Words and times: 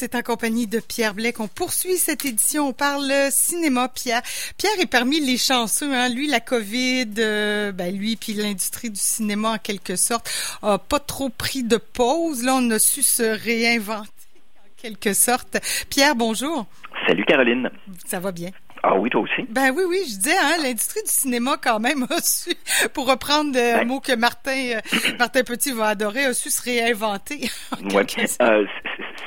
c'est 0.00 0.14
en 0.14 0.22
compagnie 0.22 0.66
de 0.66 0.80
Pierre 0.80 1.12
Blais 1.12 1.34
qu'on 1.34 1.46
poursuit 1.46 1.98
cette 1.98 2.24
édition. 2.24 2.68
On 2.68 2.72
parle 2.72 3.12
cinéma, 3.30 3.86
Pierre. 3.90 4.22
Pierre 4.56 4.80
est 4.80 4.90
parmi 4.90 5.20
les 5.20 5.36
chanceux. 5.36 5.94
Hein. 5.94 6.08
Lui, 6.08 6.26
la 6.26 6.40
COVID, 6.40 7.12
euh, 7.18 7.70
ben 7.70 7.94
lui, 7.94 8.16
puis 8.16 8.32
l'industrie 8.32 8.88
du 8.88 8.98
cinéma, 8.98 9.50
en 9.50 9.58
quelque 9.58 9.96
sorte, 9.96 10.30
a 10.62 10.78
pas 10.78 11.00
trop 11.00 11.28
pris 11.28 11.64
de 11.64 11.76
pause. 11.76 12.42
Là, 12.42 12.54
on 12.54 12.70
a 12.70 12.78
su 12.78 13.02
se 13.02 13.24
réinventer, 13.44 14.08
en 14.56 14.80
quelque 14.80 15.12
sorte. 15.12 15.58
Pierre, 15.90 16.16
bonjour. 16.16 16.64
Salut, 17.06 17.26
Caroline. 17.26 17.68
Ça 18.06 18.20
va 18.20 18.32
bien? 18.32 18.52
Ah 18.82 18.96
oui, 18.96 19.10
toi 19.10 19.20
aussi. 19.20 19.42
Ben 19.50 19.72
oui, 19.76 19.82
oui, 19.86 19.98
je 20.08 20.16
disais, 20.16 20.38
hein, 20.40 20.56
l'industrie 20.62 21.02
du 21.02 21.10
cinéma 21.10 21.56
quand 21.62 21.78
même 21.78 22.06
a 22.08 22.20
su, 22.22 22.54
pour 22.94 23.06
reprendre 23.06 23.58
un 23.58 23.78
ben 23.78 23.86
mot 23.86 24.00
que 24.00 24.14
Martin, 24.16 24.76
euh, 24.76 24.80
Martin 25.18 25.42
Petit 25.42 25.72
va 25.72 25.88
adorer, 25.88 26.24
a 26.24 26.32
su 26.32 26.48
se 26.48 26.62
réinventer. 26.62 27.50
Ouais. 27.92 28.06
Euh, 28.40 28.64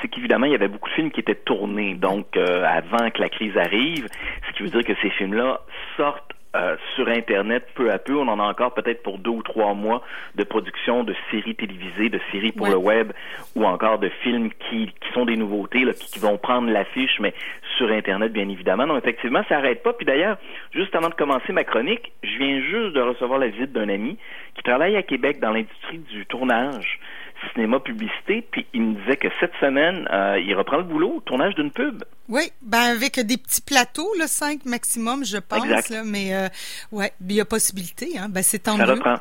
c'est 0.04 0.08
qu'évidemment, 0.08 0.44
il 0.44 0.52
y 0.52 0.54
avait 0.54 0.68
beaucoup 0.68 0.90
de 0.90 0.94
films 0.94 1.10
qui 1.10 1.20
étaient 1.20 1.34
tournés, 1.34 1.94
donc 1.94 2.36
euh, 2.36 2.62
avant 2.62 3.08
que 3.08 3.22
la 3.22 3.30
crise 3.30 3.56
arrive, 3.56 4.06
ce 4.46 4.52
qui 4.54 4.62
veut 4.62 4.68
dire 4.68 4.84
que 4.84 5.00
ces 5.00 5.08
films-là 5.08 5.60
sortent 5.96 6.34
euh, 6.54 6.76
sur 6.94 7.08
Internet 7.08 7.66
peu 7.74 7.90
à 7.90 7.98
peu. 7.98 8.14
On 8.14 8.28
en 8.28 8.38
a 8.38 8.42
encore 8.42 8.74
peut-être 8.74 9.02
pour 9.02 9.18
deux 9.18 9.30
ou 9.30 9.42
trois 9.42 9.72
mois 9.72 10.02
de 10.34 10.44
production 10.44 11.04
de 11.04 11.14
séries 11.30 11.54
télévisées, 11.54 12.10
de 12.10 12.20
séries 12.30 12.52
pour 12.52 12.68
le 12.68 12.76
web 12.76 13.12
ou 13.56 13.64
encore 13.64 13.98
de 13.98 14.10
films 14.22 14.50
qui, 14.68 14.86
qui 14.86 15.12
sont 15.14 15.24
des 15.24 15.36
nouveautés, 15.36 15.84
là, 15.84 15.94
qui, 15.94 16.18
vont 16.18 16.36
prendre 16.36 16.70
l'affiche, 16.70 17.18
mais 17.18 17.32
sur 17.78 17.90
Internet, 17.90 18.30
bien 18.30 18.48
évidemment. 18.48 18.86
Donc, 18.86 18.98
effectivement, 18.98 19.42
ça 19.48 19.56
n'arrête 19.56 19.82
pas. 19.82 19.94
Puis 19.94 20.04
d'ailleurs, 20.04 20.36
juste 20.72 20.94
avant 20.94 21.08
de 21.08 21.14
commencer 21.14 21.52
ma 21.52 21.64
chronique, 21.64 22.12
je 22.22 22.36
viens 22.36 22.60
juste 22.60 22.94
de 22.94 23.00
recevoir 23.00 23.38
la 23.38 23.48
visite 23.48 23.72
d'un 23.72 23.88
ami 23.88 24.18
qui 24.54 24.62
travaille 24.62 24.96
à 24.96 25.02
Québec 25.02 25.40
dans 25.40 25.50
l'industrie 25.50 25.98
du 25.98 26.26
tournage 26.26 27.00
cinéma 27.52 27.80
publicité, 27.80 28.46
puis 28.50 28.66
il 28.72 28.82
me 28.82 28.94
disait 29.00 29.16
que 29.16 29.28
cette 29.40 29.54
semaine, 29.60 30.08
euh, 30.12 30.38
il 30.40 30.54
reprend 30.54 30.78
le 30.78 30.84
boulot, 30.84 31.22
tournage 31.24 31.54
d'une 31.54 31.70
pub. 31.70 32.04
Oui, 32.28 32.50
ben 32.62 32.94
avec 32.94 33.20
des 33.20 33.36
petits 33.36 33.62
plateaux, 33.62 34.10
le 34.18 34.26
5 34.26 34.64
maximum, 34.64 35.24
je 35.24 35.38
pense, 35.38 35.88
là, 35.90 36.02
mais 36.04 36.34
euh, 36.34 36.48
ouais, 36.92 37.12
il 37.20 37.32
y 37.32 37.40
a 37.40 37.44
possibilité, 37.44 38.18
hein, 38.18 38.28
ben 38.28 38.42
c'est 38.42 38.60
tant 38.60 38.76
Ça 38.76 38.86
reprend. 38.86 39.16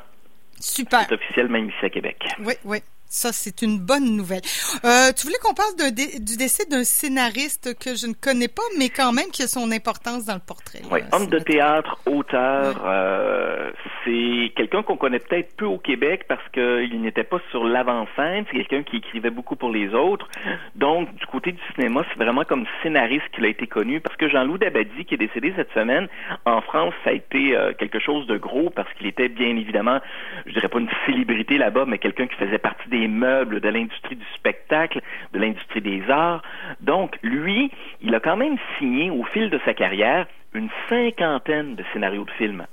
Super. 0.60 1.06
C'est 1.10 1.16
officiel 1.16 1.50
même 1.50 1.68
ici 1.68 1.86
à 1.86 1.90
Québec. 1.90 2.24
Oui, 2.40 2.54
oui. 2.64 2.78
Ça, 3.14 3.32
c'est 3.32 3.62
une 3.62 3.78
bonne 3.78 4.18
nouvelle. 4.18 4.42
Euh, 4.84 5.14
tu 5.16 5.28
voulais 5.28 5.38
qu'on 5.40 5.54
parle 5.54 5.76
du 5.78 6.36
décès 6.36 6.66
d'un 6.66 6.84
scénariste 6.84 7.78
que 7.78 7.94
je 7.94 8.08
ne 8.08 8.14
connais 8.14 8.48
pas, 8.48 8.64
mais 8.80 8.90
quand 8.90 9.14
même 9.14 9.30
qui 9.32 9.44
a 9.44 9.48
son 9.48 9.72
importance 9.72 10.26
dans 10.26 10.34
le 10.34 10.40
portrait. 10.40 10.82
oui, 10.90 11.02
homme 11.12 11.28
de 11.28 11.38
théâtre, 11.38 12.00
auteur. 12.08 12.82
Euh, 12.84 13.70
c'est 14.04 14.52
quelqu'un 14.56 14.82
qu'on 14.82 14.98
connaît 14.98 15.20
peut-être 15.20 15.56
peu 15.56 15.66
au 15.66 15.78
Québec 15.78 16.26
parce 16.28 16.42
qu'il 16.50 17.00
n'était 17.02 17.24
pas 17.24 17.38
sur 17.52 17.64
l'avant-scène. 17.64 18.46
C'est 18.50 18.58
quelqu'un 18.58 18.82
qui 18.82 18.98
écrivait 18.98 19.30
beaucoup 19.30 19.56
pour 19.56 19.70
les 19.70 19.94
autres. 19.94 20.28
Donc, 20.74 21.14
du 21.14 21.26
côté 21.28 21.52
du 21.52 21.62
cinéma, 21.76 22.04
c'est 22.10 22.18
vraiment 22.18 22.46
comme 22.46 22.66
scénariste 22.82 23.30
qu'il 23.36 23.46
a 23.46 23.50
été 23.50 23.68
connu 23.68 24.02
parce 24.02 24.16
que 24.16 24.28
Jean-Loup 24.28 24.58
Dabadi, 24.58 25.06
qui 25.06 25.14
est 25.14 25.18
décédé 25.18 25.54
cette 25.56 25.72
semaine, 25.74 26.08
en 26.46 26.62
France, 26.62 26.96
ça 27.04 27.12
a 27.12 27.14
été 27.14 27.56
euh, 27.56 27.74
quelque 27.78 28.00
chose 28.00 28.26
de 28.26 28.38
gros 28.38 28.72
parce 28.72 28.92
qu'il 28.94 29.06
était 29.06 29.30
bien 29.30 29.56
évidemment, 29.56 30.00
je 30.48 30.54
dirais 30.54 30.68
pas 30.68 30.80
une 30.80 30.90
célébrité 31.06 31.60
là-bas, 31.60 31.86
mais 31.88 32.00
quelqu'un 32.00 32.26
qui 32.26 32.36
faisait 32.38 32.58
partie 32.58 32.90
des 32.90 33.03
meubles, 33.08 33.60
de 33.60 33.70
l'industrie 33.70 34.16
du 34.16 34.26
spectacle, 34.36 35.02
de 35.34 35.40
l'industrie 35.40 35.82
des 35.82 36.04
arts. 36.10 36.44
Donc, 36.82 37.18
lui, 37.24 37.72
il 38.02 38.14
a 38.16 38.20
quand 38.20 38.38
même 38.38 38.58
signé 38.78 39.10
au 39.10 39.24
fil 39.24 39.50
de 39.50 39.60
sa 39.66 39.74
carrière 39.74 40.28
une 40.54 40.70
cinquantaine 40.90 41.76
de 41.76 41.84
scénarios 41.94 42.26
de 42.26 42.32
films. 42.32 42.66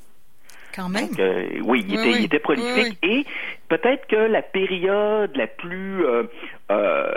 Quand 0.75 0.89
même. 0.89 1.09
Euh, 1.19 1.61
oui, 1.63 1.85
il, 1.89 2.25
était, 2.25 2.39
prolifique. 2.39 2.99
Et 3.03 3.25
peut-être 3.69 4.07
que 4.07 4.17
la 4.17 4.43
période 4.43 5.35
la 5.37 5.47
plus 5.47 6.05
euh, 6.05 6.25
euh, 6.71 7.11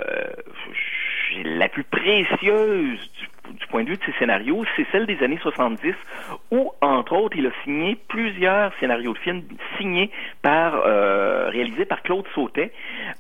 la 1.44 1.70
plus 1.70 1.84
précieuse 1.84 3.00
du 3.20 3.28
du 3.60 3.68
point 3.68 3.84
de 3.84 3.90
vue 3.90 3.98
de 3.98 4.04
ses 4.06 4.14
scénarios, 4.14 4.64
c'est 4.76 4.88
celle 4.94 5.06
des 5.06 5.22
années 5.22 5.38
70 5.42 5.94
où, 6.52 6.72
entre 6.80 7.14
autres, 7.14 7.36
il 7.38 7.46
a 7.46 7.52
signé 7.66 7.98
plusieurs 8.08 8.72
scénarios 8.80 9.14
de 9.14 9.18
films 9.20 9.44
signés 9.78 10.10
par, 10.42 10.82
réalisés 11.52 11.84
par 11.84 12.02
Claude 12.04 12.26
Sautet, 12.34 12.72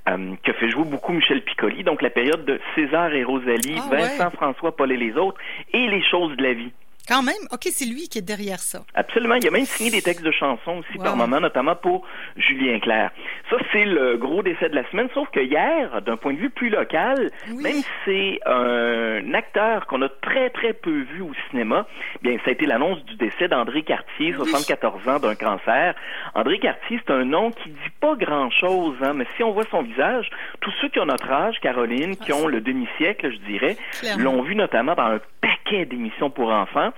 qui 0.08 0.50
a 0.50 0.54
fait 0.54 0.70
jouer 0.70 0.86
beaucoup 0.86 1.12
Michel 1.12 1.42
Piccoli, 1.42 1.84
donc 1.84 2.02
la 2.02 2.10
période 2.10 2.46
de 2.46 2.58
César 2.74 3.14
et 3.14 3.26
Rosalie, 3.26 3.76
ah, 3.78 3.90
Vincent 3.92 4.32
François, 4.32 4.74
Paul 4.74 4.94
et 4.94 4.98
les 4.98 5.18
autres, 5.18 5.40
et 5.74 5.88
les 5.88 6.02
choses 6.04 6.36
de 6.38 6.44
la 6.44 6.54
vie. 6.54 6.72
Quand 7.08 7.22
même, 7.22 7.36
ok, 7.52 7.64
c'est 7.64 7.86
lui 7.86 8.08
qui 8.08 8.20
est 8.20 8.26
derrière 8.26 8.60
ça. 8.60 8.80
Absolument, 8.94 9.36
il 9.36 9.46
a 9.46 9.52
même 9.52 9.66
signé 9.66 9.92
des 9.92 10.02
textes 10.02 10.24
de 10.24 10.32
chansons 10.32 10.78
aussi 10.78 10.98
par 11.00 11.18
moment, 11.18 11.42
notamment 11.42 11.76
pour 11.76 12.06
Julien 12.38 12.80
Clerc. 12.80 13.12
Ça, 13.50 13.58
c'est 13.74 13.84
le 13.84 14.16
gros 14.16 14.42
décès 14.42 14.70
de 14.70 14.76
la 14.76 14.90
semaine, 14.90 15.10
sauf 15.14 15.30
que 15.32 15.42
hier, 15.42 16.02
d'un 16.02 16.16
point 16.16 16.34
de 16.34 16.40
vue 16.40 16.50
plus 16.50 16.70
local, 16.70 17.30
même 17.50 17.74
si 17.74 17.86
c'est 18.06 18.40
un 18.46 19.34
acteur 19.34 19.86
qu'on 19.88 20.02
a 20.02 20.08
très 20.08 20.50
très 20.52 20.72
peu 20.72 21.02
vu 21.14 21.22
au 21.22 21.32
cinéma, 21.50 21.86
bien, 22.22 22.38
ça 22.46 22.50
a 22.50 22.52
été 22.52 22.66
l'annonce 22.66 23.04
du 23.04 23.16
décès 23.16 23.50
d'André 23.50 23.84
Cartier, 23.84 24.32
74 24.34 25.08
ans, 25.10 25.20
d'un 25.20 25.36
cancer. 25.36 25.96
André 26.36 26.60
Cartier, 26.60 27.02
c'est 27.06 27.14
un 27.14 27.26
nom 27.26 27.52
qui 27.52 27.70
dit 27.70 27.92
pas 28.00 28.16
grand-chose, 28.16 28.96
hein, 29.02 29.14
mais 29.14 29.26
si 29.36 29.44
on 29.44 29.52
voit 29.52 29.66
son 29.70 29.82
visage, 29.82 30.30
tous 30.62 30.72
ceux 30.80 30.88
qui 30.88 31.00
ont 31.00 31.06
notre 31.06 31.30
âge, 31.30 31.60
Caroline, 31.62 32.16
qui 32.16 32.32
ah, 32.32 32.38
ont 32.38 32.48
le 32.48 32.62
demi-siècle, 32.62 33.30
je 33.30 33.52
dirais, 33.52 33.76
l'ont 34.18 34.42
vu 34.42 34.56
notamment 34.56 34.96
dans 34.96 35.04
un 35.04 35.20
paquet 35.42 35.63
d'émissions 35.86 36.30
pour 36.30 36.50
enfants 36.52 36.92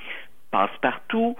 passe-partout, 0.51 1.35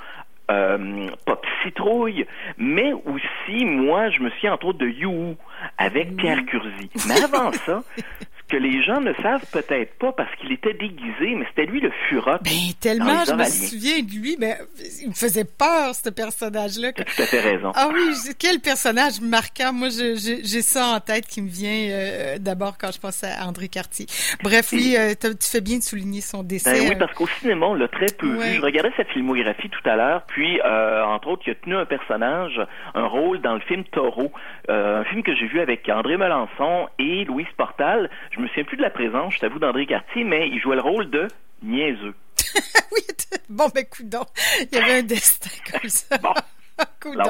euh, 0.51 1.07
Pop 1.25 1.46
Citrouille, 1.63 2.25
mais 2.57 2.94
aussi, 2.94 3.66
moi, 3.66 4.09
je 4.09 4.19
me 4.22 4.29
suis 4.31 4.50
entre 4.50 4.68
autres 4.68 4.79
de 4.79 4.88
You 4.88 5.35
avec 5.78 6.16
Pierre 6.18 6.45
Curzi. 6.45 6.90
Mais 7.07 7.24
avant 7.24 7.51
ça, 7.51 7.81
que 8.47 8.57
les 8.57 8.83
gens 8.83 9.01
ne 9.01 9.13
savent 9.16 9.45
peut-être 9.51 9.97
pas 9.97 10.11
parce 10.11 10.33
qu'il 10.35 10.51
était 10.51 10.73
déguisé, 10.73 11.35
mais 11.35 11.45
c'était 11.50 11.66
lui 11.66 11.79
le 11.79 11.91
Furot. 12.07 12.38
Ben, 12.44 12.51
tellement, 12.79 13.23
je 13.25 13.33
me 13.33 13.44
souviens 13.44 14.01
de 14.03 14.11
lui, 14.11 14.35
mais 14.39 14.56
il 15.01 15.09
me 15.09 15.13
faisait 15.13 15.45
peur, 15.45 15.95
ce 15.95 16.09
personnage-là. 16.09 16.94
Tu 16.94 17.01
as 17.01 17.06
tout 17.06 17.22
à 17.22 17.25
fait 17.25 17.39
raison. 17.39 17.72
Ah 17.75 17.89
oui, 17.91 18.13
quel 18.38 18.59
personnage 18.59 19.19
marquant. 19.22 19.73
Moi, 19.73 19.89
j'ai 19.89 20.61
ça 20.61 20.95
en 20.95 21.00
tête 21.00 21.25
qui 21.25 21.41
me 21.41 21.50
vient 21.50 21.89
euh, 21.89 22.38
d'abord 22.39 22.78
quand 22.78 22.91
je 22.94 23.00
pense 23.00 23.23
à 23.23 23.47
André 23.47 23.67
Cartier. 23.67 24.06
Bref, 24.44 24.69
oui, 24.73 24.95
euh, 24.97 25.13
tu 25.19 25.50
fais 25.50 25.62
bien 25.62 25.77
de 25.77 25.83
souligner 25.83 26.22
son 26.22 26.44
décès. 26.44 26.72
Ben 26.72 26.89
oui, 26.89 26.95
parce 26.97 27.13
qu'au 27.13 27.27
cinéma, 27.27 27.66
on 27.66 27.73
l'a 27.73 27.88
très 27.88 28.07
peu 28.17 28.27
vu. 28.27 28.56
Je 28.56 28.62
regardais 28.62 28.91
sa 28.95 29.06
filmographie 29.06 29.69
tout 29.69 29.89
à 29.89 29.95
l'heure, 29.95 30.23
puis, 30.27 30.59
euh, 30.63 31.03
entre 31.03 31.29
autres, 31.29 31.44
il 31.47 31.51
a 31.51 31.56
tenu 31.56 31.75
un 31.75 31.85
personnage, 31.85 32.62
un 32.94 33.07
rôle 33.07 33.41
dans 33.41 33.56
le 33.56 33.62
film 33.62 33.83
Taureau, 33.85 34.31
un 34.69 35.03
film 35.06 35.23
que 35.23 35.35
j'ai 35.35 35.47
vu 35.47 35.59
avec 35.59 35.89
André 35.89 36.17
Melançon 36.17 36.88
et 37.00 37.25
Louise 37.25 37.47
Portal 37.57 38.09
je 38.35 38.41
me 38.41 38.47
souviens 38.47 38.63
plus 38.63 38.78
de 38.78 38.81
la 38.81 38.90
présence, 38.90 39.35
je 39.35 39.40
t'avoue, 39.40 39.59
d'André 39.59 39.85
Cartier, 39.85 40.23
mais 40.23 40.50
il 40.50 40.59
jouait 40.59 40.75
le 40.75 40.81
rôle 40.81 41.09
de 41.09 41.28
niaiseux. 41.63 42.13
oui, 42.91 43.01
bon, 43.50 43.68
ben, 43.73 43.85
coudon, 43.85 44.25
il 44.62 44.78
y 44.78 44.81
avait 44.81 45.00
un 45.00 45.03
destin 45.03 45.50
comme 45.72 45.90
ça. 45.90 46.18
bon. 46.18 46.34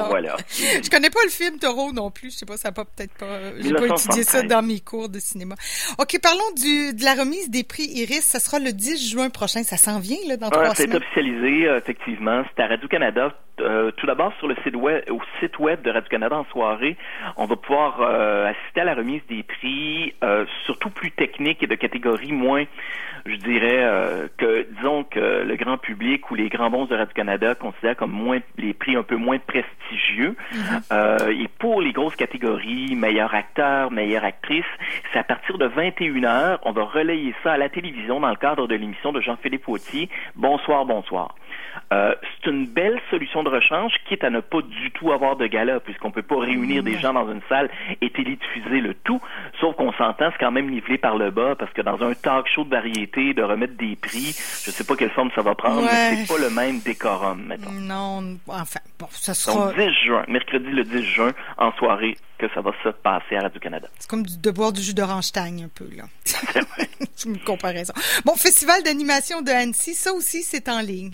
voilà. 0.08 0.36
Je 0.48 0.90
connais 0.90 1.10
pas 1.10 1.20
le 1.24 1.30
film 1.30 1.58
Taureau 1.58 1.92
non 1.92 2.10
plus. 2.10 2.32
Je 2.32 2.38
sais 2.38 2.46
pas, 2.46 2.56
ça 2.56 2.68
n'a 2.68 2.72
pas 2.72 2.84
peut-être 2.84 3.14
pas. 3.14 3.56
J'ai 3.60 3.72
pas 3.72 3.86
étudié 3.86 4.24
ça 4.24 4.42
dans 4.42 4.62
mes 4.62 4.80
cours 4.80 5.08
de 5.08 5.18
cinéma. 5.18 5.54
Ok, 5.98 6.18
parlons 6.20 6.50
du, 6.56 6.94
de 6.94 7.04
la 7.04 7.14
remise 7.14 7.50
des 7.50 7.62
prix 7.62 7.84
Iris. 7.84 8.24
Ça 8.24 8.40
sera 8.40 8.58
le 8.58 8.72
10 8.72 9.10
juin 9.10 9.30
prochain. 9.30 9.62
Ça 9.62 9.76
s'en 9.76 10.00
vient 10.00 10.18
là 10.26 10.36
dans 10.36 10.50
trois 10.50 10.74
semaines. 10.74 10.90
C'est 10.90 10.96
officialisé 10.96 11.68
euh, 11.68 11.78
effectivement. 11.78 12.42
C'est 12.56 12.62
à 12.62 12.66
Radio 12.66 12.88
Canada. 12.88 13.32
Euh, 13.60 13.90
tout 13.96 14.06
d'abord 14.06 14.32
sur 14.38 14.48
le 14.48 14.56
site 14.62 14.76
web, 14.76 15.02
au 15.10 15.20
site 15.40 15.58
web 15.58 15.82
de 15.82 15.90
Radio 15.90 16.08
Canada 16.08 16.36
en 16.36 16.44
soirée, 16.46 16.96
on 17.36 17.46
va 17.46 17.56
pouvoir 17.56 18.00
euh, 18.00 18.50
assister 18.50 18.80
à 18.80 18.84
la 18.84 18.94
remise 18.94 19.22
des 19.28 19.42
prix, 19.42 20.14
surtout 20.64 20.90
plus 20.90 21.10
techniques 21.10 21.62
et 21.62 21.66
de 21.66 21.74
catégories 21.74 22.32
moins, 22.32 22.64
je 23.24 23.36
dirais 23.36 24.28
que 24.36 24.66
disons 24.76 25.04
que 25.04 25.44
le 25.44 25.56
grand 25.56 25.78
public 25.78 26.30
ou 26.30 26.34
les 26.34 26.48
grands 26.48 26.70
bons 26.70 26.86
de 26.86 26.94
Radio 26.94 27.12
Canada 27.14 27.54
considèrent 27.54 27.96
comme 27.96 28.12
moins 28.12 28.38
les 28.56 28.72
prix 28.74 28.96
un 28.96 29.02
peu 29.02 29.16
moins 29.16 29.38
prestigieux. 29.38 30.36
Mhm. 30.52 30.80
Euh, 30.92 31.28
et 31.28 31.48
pour 31.58 31.80
les 31.80 31.92
grosses 31.92 32.16
catégories, 32.16 32.94
meilleur 32.94 33.34
acteur, 33.34 33.90
meilleure 33.90 34.24
actrice, 34.24 34.64
c'est 35.12 35.18
à 35.18 35.24
partir 35.24 35.58
de 35.58 35.66
21 35.66 36.24
heures. 36.24 36.60
On 36.64 36.72
va 36.72 36.84
relayer 36.84 37.34
ça 37.42 37.52
à 37.52 37.56
la 37.56 37.68
télévision 37.68 38.20
dans 38.20 38.30
le 38.30 38.36
cadre 38.36 38.66
de 38.66 38.74
l'émission 38.74 39.12
de 39.12 39.20
Jean-Philippe 39.20 39.66
Wautier. 39.68 40.08
Bonsoir, 40.34 40.84
bonsoir. 40.84 41.34
Euh, 41.92 42.14
c'est 42.20 42.50
une 42.50 42.66
belle 42.66 43.00
solution 43.10 43.42
de 43.50 43.54
rechange, 43.54 43.92
quitte 44.08 44.24
à 44.24 44.30
ne 44.30 44.40
pas 44.40 44.60
du 44.62 44.90
tout 44.92 45.12
avoir 45.12 45.36
de 45.36 45.46
gala, 45.46 45.80
puisqu'on 45.80 46.10
peut 46.10 46.22
pas 46.22 46.38
réunir 46.38 46.82
des 46.82 46.98
gens 46.98 47.12
dans 47.12 47.30
une 47.30 47.40
salle 47.48 47.70
et 48.00 48.10
télédiffuser 48.10 48.80
le 48.80 48.94
tout. 48.94 49.20
Sauf 49.60 49.76
qu'on 49.76 49.92
s'entend, 49.92 50.30
c'est 50.32 50.38
quand 50.38 50.50
même 50.52 50.70
nivelé 50.70 50.98
par 50.98 51.16
le 51.16 51.30
bas, 51.30 51.54
parce 51.56 51.72
que 51.72 51.82
dans 51.82 52.02
un 52.02 52.14
talk 52.14 52.46
show 52.48 52.64
de 52.64 52.70
variété, 52.70 53.34
de 53.34 53.42
remettre 53.42 53.74
des 53.76 53.96
prix, 53.96 54.34
je 54.64 54.70
sais 54.70 54.84
pas 54.84 54.96
quelle 54.96 55.10
forme 55.10 55.30
ça 55.34 55.42
va 55.42 55.54
prendre, 55.54 55.82
mais 55.82 56.16
c'est 56.16 56.28
pas 56.34 56.40
le 56.40 56.50
même 56.50 56.80
décorum, 56.80 57.44
mettons. 57.46 57.72
Non, 57.72 58.36
enfin, 58.48 58.80
bon, 58.98 59.06
ça 59.10 59.34
sera... 59.34 59.66
Donc, 59.68 59.76
10 59.76 59.90
juin, 60.04 60.24
mercredi 60.28 60.70
le 60.70 60.84
10 60.84 61.02
juin, 61.02 61.32
en 61.58 61.72
soirée, 61.72 62.16
que 62.38 62.46
ça 62.54 62.60
va 62.60 62.72
se 62.82 62.88
passer 62.90 63.36
à 63.36 63.42
Radio-Canada. 63.42 63.88
C'est 63.98 64.10
comme 64.10 64.24
de 64.24 64.50
boire 64.50 64.72
du 64.72 64.82
jus 64.82 64.94
d'orange-tagne, 64.94 65.64
un 65.64 65.68
peu, 65.68 65.88
là. 65.96 66.04
C'est 66.24 67.28
une 67.28 67.38
comparaison. 67.44 67.94
Bon, 68.24 68.34
Festival 68.34 68.82
d'animation 68.82 69.40
de 69.42 69.50
Annecy, 69.50 69.94
ça 69.94 70.12
aussi, 70.12 70.42
c'est 70.42 70.68
en 70.68 70.80
ligne. 70.80 71.12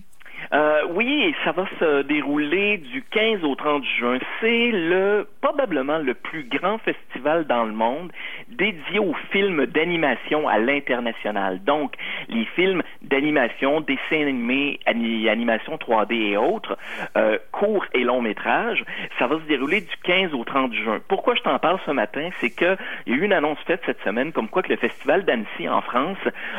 Euh, 0.52 0.82
oui, 0.90 1.34
ça 1.44 1.52
va 1.52 1.66
se 1.78 2.02
dérouler 2.02 2.78
du 2.78 3.02
15 3.02 3.44
au 3.44 3.54
30 3.54 3.84
juin. 3.98 4.18
C'est 4.40 4.70
le 4.70 5.26
probablement 5.40 5.98
le 5.98 6.14
plus 6.14 6.44
grand 6.44 6.78
festival 6.78 7.46
dans 7.46 7.64
le 7.64 7.72
monde 7.72 8.12
dédié 8.48 8.98
aux 8.98 9.14
films 9.30 9.66
d'animation 9.66 10.48
à 10.48 10.58
l'international. 10.58 11.62
Donc, 11.64 11.94
les 12.28 12.44
films 12.56 12.82
d'animation, 13.02 13.80
dessins 13.80 14.22
animés, 14.22 14.78
animation 14.86 15.76
3D 15.76 16.12
et 16.12 16.36
autres, 16.36 16.76
euh, 17.16 17.38
courts 17.50 17.86
et 17.94 18.04
longs 18.04 18.22
métrages, 18.22 18.84
ça 19.18 19.26
va 19.26 19.36
se 19.36 19.44
dérouler 19.44 19.80
du 19.80 19.96
15 20.04 20.34
au 20.34 20.44
30 20.44 20.74
juin. 20.74 21.00
Pourquoi 21.08 21.34
je 21.34 21.42
t'en 21.42 21.58
parle 21.58 21.78
ce 21.86 21.90
matin, 21.90 22.28
c'est 22.40 22.50
que 22.50 22.76
il 23.06 23.14
y 23.14 23.16
a 23.16 23.18
eu 23.18 23.24
une 23.24 23.32
annonce 23.32 23.58
faite 23.66 23.80
cette 23.86 24.02
semaine 24.02 24.32
comme 24.32 24.48
quoi 24.48 24.62
que 24.62 24.68
le 24.68 24.76
festival 24.76 25.24
d'Annecy 25.24 25.68
en 25.68 25.80
France 25.80 26.18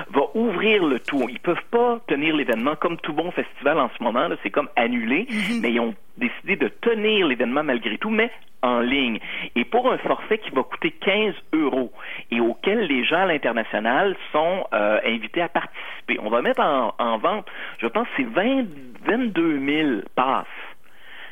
va 0.09 0.21
ouvrir 0.35 0.83
le 0.85 0.99
tout. 0.99 1.27
Ils 1.29 1.39
peuvent 1.39 1.65
pas 1.71 1.99
tenir 2.07 2.35
l'événement 2.35 2.75
comme 2.75 2.97
tout 2.97 3.13
bon 3.13 3.31
festival 3.31 3.72
en 3.79 3.89
ce 3.97 4.03
moment, 4.03 4.27
c'est 4.43 4.49
comme 4.49 4.69
annulé, 4.75 5.27
mhm. 5.29 5.61
mais 5.61 5.71
ils 5.71 5.79
ont 5.79 5.95
décidé 6.17 6.55
de 6.55 6.67
tenir 6.67 7.27
l'événement 7.27 7.63
malgré 7.63 7.97
tout, 7.97 8.09
mais 8.09 8.31
en 8.61 8.79
ligne. 8.79 9.19
Et 9.55 9.65
pour 9.65 9.91
un 9.91 9.97
forfait 9.97 10.37
qui 10.37 10.49
va 10.51 10.63
coûter 10.63 10.91
15 10.91 11.35
euros 11.53 11.91
et 12.31 12.39
auquel 12.39 12.87
les 12.87 13.03
gens 13.03 13.23
à 13.23 13.25
l'international 13.25 14.15
sont 14.31 14.65
euh, 14.73 14.99
invités 15.05 15.41
à 15.41 15.49
participer. 15.49 16.17
On 16.21 16.29
va 16.29 16.41
mettre 16.41 16.61
en, 16.61 16.93
en 16.97 17.17
vente, 17.17 17.45
je 17.79 17.87
pense, 17.87 18.07
c'est 18.15 18.23
20, 18.23 18.65
22 19.05 19.59
000 19.59 20.01
passes 20.15 20.47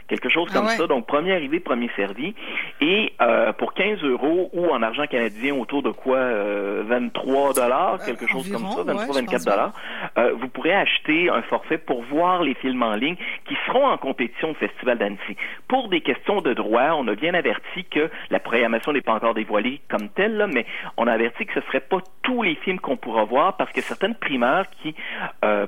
quelque 0.08 0.30
chose 0.30 0.48
ah 0.52 0.58
comme 0.58 0.68
ça. 0.68 0.88
Donc, 0.88 1.06
premier 1.06 1.34
arrivé, 1.34 1.60
premier 1.60 1.90
servi. 1.96 2.34
Et 2.82 3.14
euh, 3.22 3.54
pour 3.54 3.74
15 3.74 4.04
euros 4.04 4.50
ou 4.54 4.68
en 4.70 4.82
argent 4.82 5.06
canadien 5.08 5.56
autour 5.56 5.84
de 5.84 5.92
quoi 5.92 6.20
23 6.20 7.50
euh, 7.50 7.54
dollars, 7.54 7.94
euh, 7.94 8.06
quelque 8.06 8.28
chose 8.28 8.52
comme 8.52 8.66
ça, 8.72 8.84
23, 8.84 9.16
24 9.22 9.46
dollars, 9.46 9.74
vous 10.38 10.48
pourrez 10.48 10.74
acheter 10.74 11.30
un 11.30 11.42
forfait 11.44 11.78
pour 11.78 12.04
voir 12.04 12.44
les 12.44 12.54
films 12.56 12.84
en 12.84 12.96
ligne 12.96 13.16
qui 13.48 13.56
seront 13.72 13.88
en 13.88 13.98
compétition 13.98 14.52
au 14.52 14.54
Festival 14.54 14.98
d'Annecy. 14.98 15.38
Pour 15.68 15.88
des 15.90 16.02
questions 16.02 16.42
de 16.42 16.54
droit, 16.54 16.92
on 16.98 17.08
a 17.08 17.16
bien 17.16 17.34
averti 17.34 17.86
que 17.86 18.10
la 18.30 18.40
programmation 18.40 18.92
n'est 18.92 19.02
pas 19.02 19.14
encore 19.14 19.34
dévoilée 19.34 19.82
comme 19.90 20.10
telle, 20.10 20.38
là, 20.38 20.48
mais 20.48 20.66
on 20.98 21.08
a 21.08 21.14
averti 21.14 21.46
que 21.46 21.54
ce 21.54 21.60
ne 21.60 21.66
serait 21.66 21.80
pas 21.80 22.00
tous 22.24 22.44
les 22.44 22.56
films 22.56 22.80
qu'on 22.80 22.98
pourra 22.98 23.24
voir 23.24 23.58
parce 23.58 23.72
que 23.72 23.82
certaines 23.82 24.16
primeurs 24.16 24.66
qui, 24.82 24.96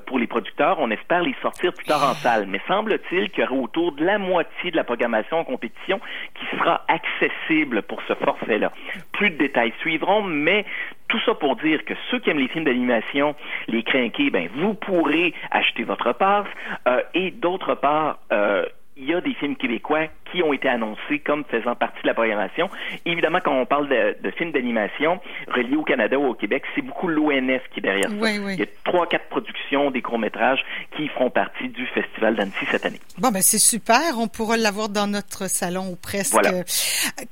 pour 0.06 0.18
les 0.18 0.26
producteurs, 0.26 0.78
on 0.80 0.90
espère 0.90 1.22
les 1.22 1.34
sortir 1.40 1.72
plus 1.72 1.86
tard 1.86 2.02
en 2.08 2.14
salle. 2.14 2.46
Mais 2.46 2.60
semble-t-il 2.68 3.30
qu'il 3.30 3.44
y 3.44 3.46
aura 3.46 3.56
autour 3.56 3.92
de 3.92 4.04
la 4.04 4.18
moitié 4.18 4.70
de 4.70 4.76
la 4.76 4.84
programmation 4.84 5.38
en 5.38 5.44
compétition 5.44 6.00
qui 6.34 6.56
sera 6.56 6.84
accessible 6.88 7.82
pour 7.82 8.02
ce 8.06 8.14
forfait-là. 8.14 8.70
Plus 9.12 9.30
de 9.30 9.36
détails 9.36 9.72
suivront, 9.80 10.22
mais 10.22 10.64
tout 11.14 11.20
ça 11.26 11.34
pour 11.34 11.54
dire 11.54 11.84
que 11.84 11.94
ceux 12.10 12.18
qui 12.18 12.30
aiment 12.30 12.40
les 12.40 12.48
films 12.48 12.64
d'animation, 12.64 13.36
les 13.68 13.84
crinqués, 13.84 14.30
ben 14.30 14.48
vous 14.56 14.74
pourrez 14.74 15.32
acheter 15.52 15.84
votre 15.84 16.12
passe 16.12 16.48
euh, 16.88 17.02
et 17.14 17.30
d'autre 17.30 17.76
part, 17.76 18.18
euh, 18.32 18.64
il 18.96 19.04
y 19.04 19.14
a 19.14 19.20
des 19.20 19.34
films 19.34 19.54
québécois 19.54 20.08
qui 20.34 20.42
ont 20.42 20.52
été 20.52 20.68
annoncés 20.68 21.20
comme 21.24 21.44
faisant 21.44 21.74
partie 21.76 22.02
de 22.02 22.08
la 22.08 22.14
programmation. 22.14 22.68
Évidemment, 23.04 23.38
quand 23.42 23.54
on 23.54 23.66
parle 23.66 23.88
de, 23.88 24.30
films 24.32 24.50
d'animation 24.50 25.20
reliés 25.48 25.76
au 25.76 25.84
Canada 25.84 26.18
ou 26.18 26.26
au 26.26 26.34
Québec, 26.34 26.64
c'est 26.74 26.82
beaucoup 26.82 27.06
l'ONF 27.06 27.62
qui 27.72 27.78
est 27.78 27.82
derrière 27.82 28.10
ça. 28.10 28.30
Il 28.30 28.58
y 28.58 28.62
a 28.62 28.66
trois, 28.84 29.06
quatre 29.06 29.28
productions, 29.28 29.90
des 29.90 30.02
courts-métrages 30.02 30.64
qui 30.96 31.08
feront 31.08 31.30
partie 31.30 31.68
du 31.68 31.86
Festival 31.86 32.34
d'Annecy 32.34 32.66
cette 32.70 32.84
année. 32.84 33.00
Bon, 33.18 33.30
ben 33.30 33.42
c'est 33.42 33.58
super. 33.58 34.18
On 34.18 34.26
pourra 34.26 34.56
l'avoir 34.56 34.88
dans 34.88 35.06
notre 35.06 35.48
salon 35.48 35.90
ou 35.92 35.96
presque. 35.96 36.32
Voilà. 36.32 36.64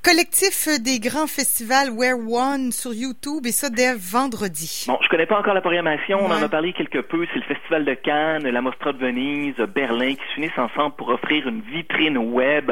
Collectif 0.05 0.69
des 0.81 1.01
grands 1.01 1.27
festivals 1.27 1.91
Where 1.91 2.19
One 2.19 2.71
sur 2.71 2.95
YouTube 2.95 3.47
et 3.47 3.53
ça 3.53 3.69
dès 3.69 3.95
vendredi. 3.95 4.85
Bon, 4.87 4.99
je 5.03 5.09
connais 5.09 5.27
pas 5.27 5.39
encore 5.39 5.55
la 5.55 5.61
programmation. 5.61 6.19
On 6.21 6.31
en 6.31 6.43
a 6.43 6.49
parlé 6.49 6.73
quelque 6.73 6.99
peu. 6.99 7.27
C'est 7.33 7.41
le 7.41 7.55
Festival 7.55 7.85
de 7.85 7.95
Cannes, 7.95 8.49
la 8.49 8.61
Mostra 8.61 8.93
de 8.93 8.99
Venise, 8.99 9.57
Berlin 9.75 10.15
qui 10.15 10.35
s'unissent 10.35 10.59
ensemble 10.59 10.95
pour 10.97 11.09
offrir 11.09 11.49
une 11.49 11.63
vitrine 11.63 12.19
web 12.19 12.71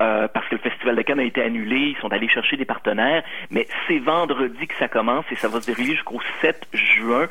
euh, 0.00 0.28
parce 0.28 0.46
que 0.48 0.56
le 0.56 0.60
Festival 0.60 0.96
de 0.96 1.02
Cannes 1.02 1.20
a 1.20 1.24
été 1.24 1.42
annulé. 1.42 1.94
Ils 1.96 2.00
sont 2.00 2.12
allés 2.12 2.28
chercher 2.28 2.56
des 2.56 2.64
partenaires. 2.64 3.22
Mais 3.50 3.66
c'est 3.86 3.98
vendredi 3.98 4.66
que 4.66 4.74
ça 4.78 4.88
commence 4.88 5.24
et 5.30 5.36
ça 5.36 5.48
va 5.48 5.60
se 5.60 5.66
dérouler 5.66 5.94
jusqu'au 5.94 6.20
7 6.40 6.68
juin. 6.72 7.28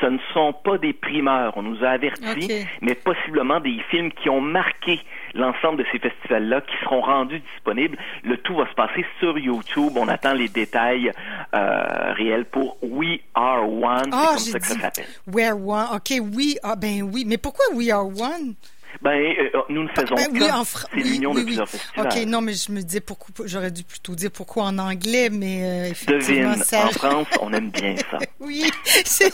Ce 0.00 0.06
ne 0.06 0.18
sont 0.34 0.52
pas 0.52 0.78
des 0.78 0.92
primeurs, 0.92 1.56
on 1.56 1.62
nous 1.62 1.84
a 1.84 1.90
avertis, 1.90 2.66
mais 2.80 2.94
possiblement 2.94 3.60
des 3.60 3.78
films 3.90 4.10
qui 4.12 4.28
ont 4.28 4.40
marqué 4.40 5.00
l'ensemble 5.34 5.78
de 5.78 5.86
ces 5.92 5.98
festivals-là 5.98 6.60
qui 6.62 6.76
seront 6.82 7.00
rendus 7.00 7.40
disponibles. 7.54 7.96
Le 8.24 8.36
tout 8.36 8.56
va 8.56 8.68
se 8.68 8.74
passer 8.74 9.04
sur 9.20 9.38
YouTube. 9.38 9.92
On 9.96 10.08
attend 10.08 10.34
les 10.34 10.48
détails 10.48 11.12
euh, 11.54 12.12
réels 12.14 12.44
pour 12.46 12.76
We 12.82 13.20
Are 13.34 13.68
One. 13.68 14.04
c'est 14.04 14.10
ah, 14.12 14.26
comme 14.28 14.38
ça 14.38 14.58
que 14.58 14.66
ça 14.66 14.80
s'appelle. 14.80 15.06
We 15.32 15.46
Are 15.46 15.56
One. 15.56 15.86
OK, 15.94 16.36
We 16.36 16.56
Are... 16.62 16.76
Ben 16.76 17.02
oui. 17.02 17.24
Mais 17.26 17.38
pourquoi 17.38 17.64
We 17.74 17.90
Are 17.90 18.06
One? 18.06 18.54
Ben, 19.00 19.10
euh, 19.10 19.50
euh, 19.54 19.60
nous 19.68 19.84
ne 19.84 19.88
faisons 19.88 20.14
ben, 20.14 20.28
oui, 20.32 20.40
c'est 20.40 20.96
l'union 20.96 21.34
de 21.34 21.42
plusieurs 21.42 21.68
festivals. 21.68 22.06
OK, 22.06 22.26
non, 22.26 22.40
mais 22.40 22.52
je 22.52 22.70
me 22.70 22.82
disais 22.82 23.00
pourquoi, 23.00 23.46
j'aurais 23.46 23.70
dû 23.70 23.84
plutôt 23.84 24.14
dire 24.14 24.30
pourquoi 24.30 24.64
en 24.64 24.78
anglais, 24.78 25.28
mais 25.30 25.62
euh, 25.62 25.90
effectivement, 25.90 26.52
Devine, 26.52 26.62
en 26.74 26.88
France, 26.90 27.26
on 27.40 27.52
aime 27.52 27.70
bien 27.70 27.96
ça. 27.96 28.18
oui, 28.40 28.64
c'est 28.84 29.32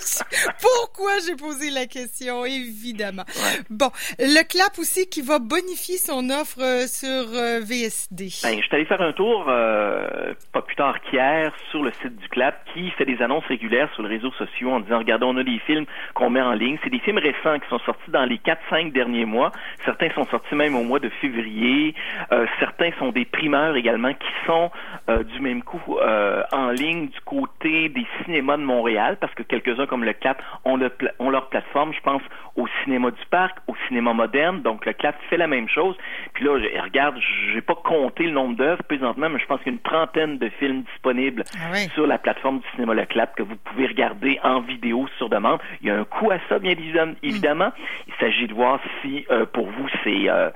pourquoi 0.60 1.12
j'ai 1.26 1.36
posé 1.36 1.70
la 1.70 1.86
question, 1.86 2.44
évidemment. 2.44 3.24
Bon, 3.70 3.90
le 4.18 4.42
CLAP 4.44 4.78
aussi 4.78 5.08
qui 5.08 5.22
va 5.22 5.38
bonifier 5.38 5.96
son 5.96 6.30
offre 6.30 6.86
sur 6.88 7.26
VSD. 7.64 8.28
Ben, 8.42 8.56
je 8.56 8.62
suis 8.62 8.74
allé 8.74 8.84
faire 8.84 9.02
un 9.02 9.12
tour, 9.12 9.44
pas 9.44 10.62
plus 10.62 10.76
tard 10.76 11.00
qu'hier, 11.02 11.52
sur 11.70 11.82
le 11.82 11.92
site 11.92 12.16
du 12.16 12.28
CLAP, 12.28 12.54
qui 12.72 12.90
fait 12.92 13.04
des 13.04 13.20
annonces 13.22 13.44
régulières 13.46 13.90
sur 13.94 14.02
les 14.02 14.16
réseaux 14.16 14.32
sociaux 14.32 14.70
en 14.70 14.80
disant, 14.80 14.98
regardez, 14.98 15.26
on 15.26 15.36
a 15.36 15.44
des 15.44 15.58
films 15.66 15.86
qu'on 16.14 16.30
met 16.30 16.40
en 16.40 16.52
ligne. 16.52 16.78
C'est 16.84 16.90
des 16.90 17.00
films 17.00 17.18
récents 17.18 17.58
qui 17.58 17.68
sont 17.68 17.80
sortis 17.80 18.10
dans 18.10 18.24
les 18.24 18.38
4-5 18.38 18.92
derniers 18.92 19.24
mois 19.24 19.47
Certains 19.84 20.10
sont 20.10 20.24
sortis 20.24 20.54
même 20.54 20.76
au 20.76 20.84
mois 20.84 20.98
de 20.98 21.08
février. 21.20 21.94
Euh, 22.32 22.46
certains 22.58 22.90
sont 22.98 23.10
des 23.10 23.24
primeurs 23.24 23.76
également 23.76 24.12
qui 24.12 24.28
sont 24.46 24.70
euh, 25.08 25.22
du 25.22 25.40
même 25.40 25.62
coup 25.62 25.98
euh, 25.98 26.42
en 26.52 26.70
ligne 26.70 27.08
du 27.08 27.20
côté 27.20 27.88
des 27.88 28.06
cinémas 28.24 28.56
de 28.56 28.62
Montréal 28.62 29.16
parce 29.20 29.34
que 29.34 29.42
quelques-uns 29.42 29.86
comme 29.86 30.04
le 30.04 30.12
CLAP 30.12 30.42
ont, 30.64 30.76
leur 30.76 31.48
plateforme. 31.48 31.92
Je 31.92 32.00
pense 32.00 32.22
au 32.56 32.66
cinéma 32.84 33.10
du 33.10 33.26
parc, 33.30 33.58
au 33.66 33.74
cinéma 33.86 34.12
moderne. 34.12 34.62
Donc 34.62 34.84
le 34.86 34.92
CLAP 34.92 35.16
fait 35.30 35.36
la 35.36 35.46
même 35.46 35.68
chose. 35.68 35.96
Puis 36.34 36.44
là, 36.44 36.58
je, 36.58 36.80
regarde, 36.80 37.16
j'ai 37.52 37.60
pas 37.60 37.74
compté 37.74 38.24
le 38.24 38.32
nombre 38.32 38.56
d'œuvres 38.56 38.82
présentement, 38.84 39.28
mais 39.28 39.38
je 39.38 39.46
pense 39.46 39.58
qu'il 39.62 39.72
y 39.72 39.74
a 39.74 39.78
une 39.78 39.82
trentaine 39.82 40.38
de 40.38 40.48
films 40.58 40.82
disponibles 40.82 41.44
ah 41.54 41.76
sur 41.94 42.06
la 42.06 42.18
plateforme 42.18 42.60
du 42.60 42.68
cinéma 42.74 42.94
Le 42.94 43.06
Clap 43.06 43.34
que 43.36 43.42
vous 43.42 43.56
pouvez 43.56 43.86
regarder 43.86 44.38
en 44.42 44.60
vidéo 44.60 45.06
sur 45.16 45.28
demande. 45.28 45.60
Il 45.80 45.88
y 45.88 45.90
a 45.90 45.96
un 45.96 46.04
coût 46.04 46.30
à 46.30 46.38
ça, 46.48 46.58
bien 46.58 46.74
évidemment. 47.22 47.72
Il 48.06 48.14
s'agit 48.20 48.46
de 48.46 48.54
voir 48.54 48.80
si 49.02 49.26
euh, 49.38 49.46
pour 49.46 49.66
vous, 49.66 49.86
euh, 50.06 50.50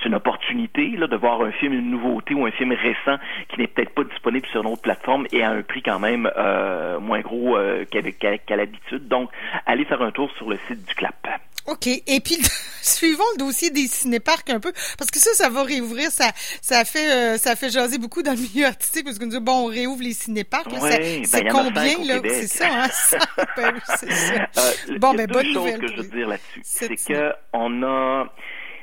c'est 0.00 0.08
une 0.08 0.14
opportunité 0.14 0.88
là, 0.96 1.06
de 1.06 1.16
voir 1.16 1.42
un 1.42 1.52
film, 1.52 1.72
une 1.72 1.90
nouveauté 1.90 2.34
ou 2.34 2.46
un 2.46 2.50
film 2.50 2.72
récent 2.72 3.18
qui 3.48 3.60
n'est 3.60 3.66
peut-être 3.66 3.94
pas 3.94 4.04
disponible 4.04 4.46
sur 4.46 4.62
une 4.62 4.68
autre 4.68 4.82
plateforme 4.82 5.26
et 5.32 5.42
à 5.42 5.50
un 5.50 5.62
prix 5.62 5.82
quand 5.82 5.98
même 5.98 6.30
euh, 6.36 7.00
moins 7.00 7.20
gros 7.20 7.58
qu'à 7.90 8.56
l'habitude. 8.56 9.08
Donc, 9.08 9.30
allez 9.66 9.84
faire 9.84 10.02
un 10.02 10.10
tour 10.10 10.30
sur 10.32 10.48
le 10.48 10.58
site 10.68 10.86
du 10.86 10.94
CLAP. 10.94 11.28
OK. 11.68 11.86
Et 11.86 12.20
puis, 12.20 12.36
suivons 12.82 13.24
le 13.36 13.38
dossier 13.38 13.70
des 13.70 13.86
cinéparcs 13.86 14.50
un 14.50 14.60
peu, 14.60 14.72
parce 14.98 15.10
que 15.10 15.18
ça, 15.18 15.32
ça 15.34 15.50
va 15.50 15.62
réouvrir, 15.62 16.10
ça, 16.10 16.30
ça 16.62 16.84
fait, 16.84 17.36
ça 17.38 17.56
fait 17.56 17.70
jaser 17.70 17.98
beaucoup 17.98 18.22
dans 18.22 18.32
le 18.32 18.38
milieu 18.38 18.66
artistique, 18.66 19.04
parce 19.04 19.18
qu'on 19.18 19.26
dit, 19.26 19.40
bon, 19.40 19.66
on 19.66 19.66
réouvre 19.66 20.02
les 20.02 20.12
cinéparcs. 20.12 20.66
Oui, 20.72 21.24
c'est 21.24 21.44
ben, 21.44 21.52
combien, 21.52 21.98
là? 22.04 22.20
C'est 22.24 22.46
ça, 22.46 22.66
hein? 22.70 22.88
Ça, 23.08 23.18
ben, 23.56 23.74
c'est 23.96 24.10
ça. 24.10 24.48
bon, 24.98 25.14
ben, 25.14 25.26
bonne 25.26 25.52
nouvelle. 25.52 25.80
que 25.80 25.88
je 25.88 25.96
veux 25.96 26.08
dire 26.08 26.28
là-dessus. 26.28 26.60
C'est 26.62 26.96
que 26.96 27.32
on 27.52 27.82
a, 27.82 28.26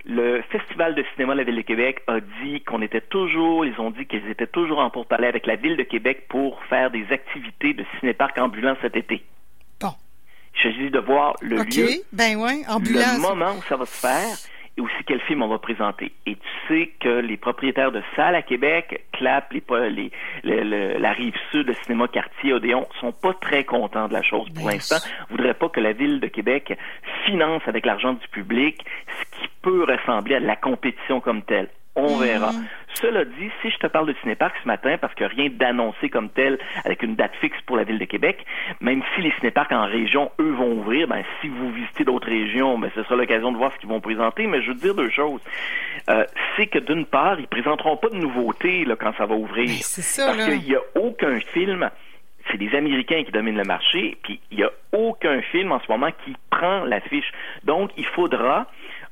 le 0.06 0.42
Festival 0.51 0.96
de 0.96 1.04
cinéma 1.13 1.34
de 1.34 1.39
la 1.39 1.44
Ville 1.44 1.56
de 1.56 1.62
Québec 1.62 2.01
a 2.08 2.20
dit 2.20 2.62
qu'on 2.62 2.82
était 2.82 3.01
toujours, 3.01 3.65
ils 3.65 3.80
ont 3.80 3.92
dit 3.92 4.06
qu'ils 4.06 4.27
étaient 4.30 4.48
toujours 4.48 4.80
en 4.80 4.89
pourparlers 4.89 5.27
avec 5.27 5.46
la 5.46 5.56
Ville 5.56 5.77
de 5.77 5.84
Québec 5.84 6.27
pour 6.30 6.63
faire 6.65 6.92
des 6.92 7.06
activités 7.12 7.74
de 7.74 7.84
cinéparc 8.00 8.38
ambulant 8.38 8.75
cet 8.82 8.96
été. 8.96 9.24
Il 10.58 10.64
s'agit 10.64 10.90
de 10.90 11.00
voir 11.00 11.34
le 11.42 11.58
lieu, 11.58 11.90
ben 12.14 12.38
ouais, 12.38 12.62
le 12.68 13.22
moment 13.22 13.54
où 13.58 13.64
ça 13.68 13.76
va 13.76 13.86
se 13.86 14.00
faire 14.00 14.36
et 14.78 14.82
aussi 14.82 15.04
quel 15.06 15.22
film 15.22 15.42
on 15.42 15.48
va 15.48 15.58
présenter. 15.58 16.12
Et 16.26 16.36
tu 16.36 16.48
sais 16.68 16.92
que 17.00 17.20
les 17.20 17.38
propriétaires 17.38 17.92
de 17.92 18.02
salles 18.16 18.36
à 18.36 18.42
Québec, 18.42 19.06
Clap, 19.14 19.54
les, 19.54 20.12
les, 20.44 21.00
la 21.00 21.12
rive 21.14 21.36
sud, 21.52 21.68
le 21.68 21.74
cinéma 21.86 22.08
quartier, 22.08 22.54
Odéon, 22.54 22.86
sont 23.00 23.14
pas 23.14 23.34
très 23.34 23.64
contents 23.64 24.08
de 24.08 24.14
la 24.14 24.22
chose 24.22 24.50
pour 24.54 24.70
l'instant. 24.70 24.98
Voudraient 25.30 25.54
pas 25.54 25.70
que 25.70 25.80
la 25.80 25.94
ville 25.94 26.20
de 26.20 26.28
Québec 26.28 26.78
finance 27.26 27.62
avec 27.68 27.86
l'argent 27.86 28.14
du 28.14 28.28
public 28.30 28.86
ce 29.08 29.40
qui 29.40 29.50
peut 29.62 29.86
ressembler 29.86 30.36
à 30.36 30.40
de 30.40 30.46
la 30.46 30.56
compétition 30.56 31.22
comme 31.22 31.42
telle. 31.44 31.70
On 31.96 32.18
verra. 32.18 32.52
Cela 32.96 33.25
dit, 33.25 33.50
si 33.62 33.70
je 33.70 33.78
te 33.78 33.88
parle 33.88 34.08
de 34.08 34.16
Cinépark 34.22 34.56
ce 34.62 34.68
matin, 34.68 34.98
parce 35.00 35.14
que 35.14 35.24
rien 35.24 35.50
d'annoncé 35.52 36.10
comme 36.10 36.30
tel 36.30 36.58
avec 36.84 37.04
une 37.04 37.16
date 37.16 37.34
fixe 37.42 37.60
pour 37.66 37.78
la 37.78 37.84
ville 37.84 38.00
de 38.00 38.06
Québec, 38.06 38.46
même 38.80 39.02
si 39.14 39.22
les 39.22 39.32
cinéparks 39.40 39.72
en 39.72 39.86
région, 39.86 40.32
eux, 40.40 40.52
vont 40.52 40.74
ouvrir, 40.74 41.08
ben, 41.08 41.24
si 41.42 41.50
vous 41.50 41.72
visitez 41.72 42.04
d'autres 42.04 42.28
régions, 42.28 42.78
ben, 42.78 42.90
ce 42.96 43.04
sera 43.04 43.16
l'occasion 43.16 43.52
de 43.52 43.58
voir 43.58 43.72
ce 43.74 43.80
qu'ils 43.80 43.90
vont 43.90 44.02
présenter. 44.02 44.48
Mais 44.48 44.62
je 44.62 44.70
veux 44.70 44.78
dire 44.78 44.96
deux 44.96 45.10
choses. 45.10 45.42
Euh, 46.10 46.24
c'est 46.56 46.68
que 46.68 46.80
d'une 46.80 47.06
part, 47.06 47.40
ils 47.40 47.48
présenteront 47.48 47.98
pas 47.98 48.10
de 48.10 48.16
nouveautés 48.16 48.86
là, 48.86 48.96
quand 48.96 49.14
ça 49.18 49.25
va 49.25 49.36
ouvrir. 49.36 49.70
Ça, 49.82 50.28
parce 50.28 50.46
qu'il 50.46 50.64
n'y 50.64 50.75
a 50.75 50.82
aucun 50.96 51.40
film 51.40 51.90
c'est 52.52 52.58
des 52.58 52.75
Américains 52.75 53.24
qui 53.24 53.32
dominent 53.32 53.58
le 53.58 53.64
marché, 53.64 54.18
puis 54.24 54.40
il 54.52 54.58
n'y 54.58 54.64
a 54.64 54.72
aucun 54.92 55.42
film 55.42 55.72
en 55.72 55.80
ce 55.80 55.92
moment 55.92 56.10
qui 56.24 56.36
prend 56.50 56.84
l'affiche. 56.84 57.32
Donc, 57.64 57.92
il 57.98 58.06
faudra 58.06 58.68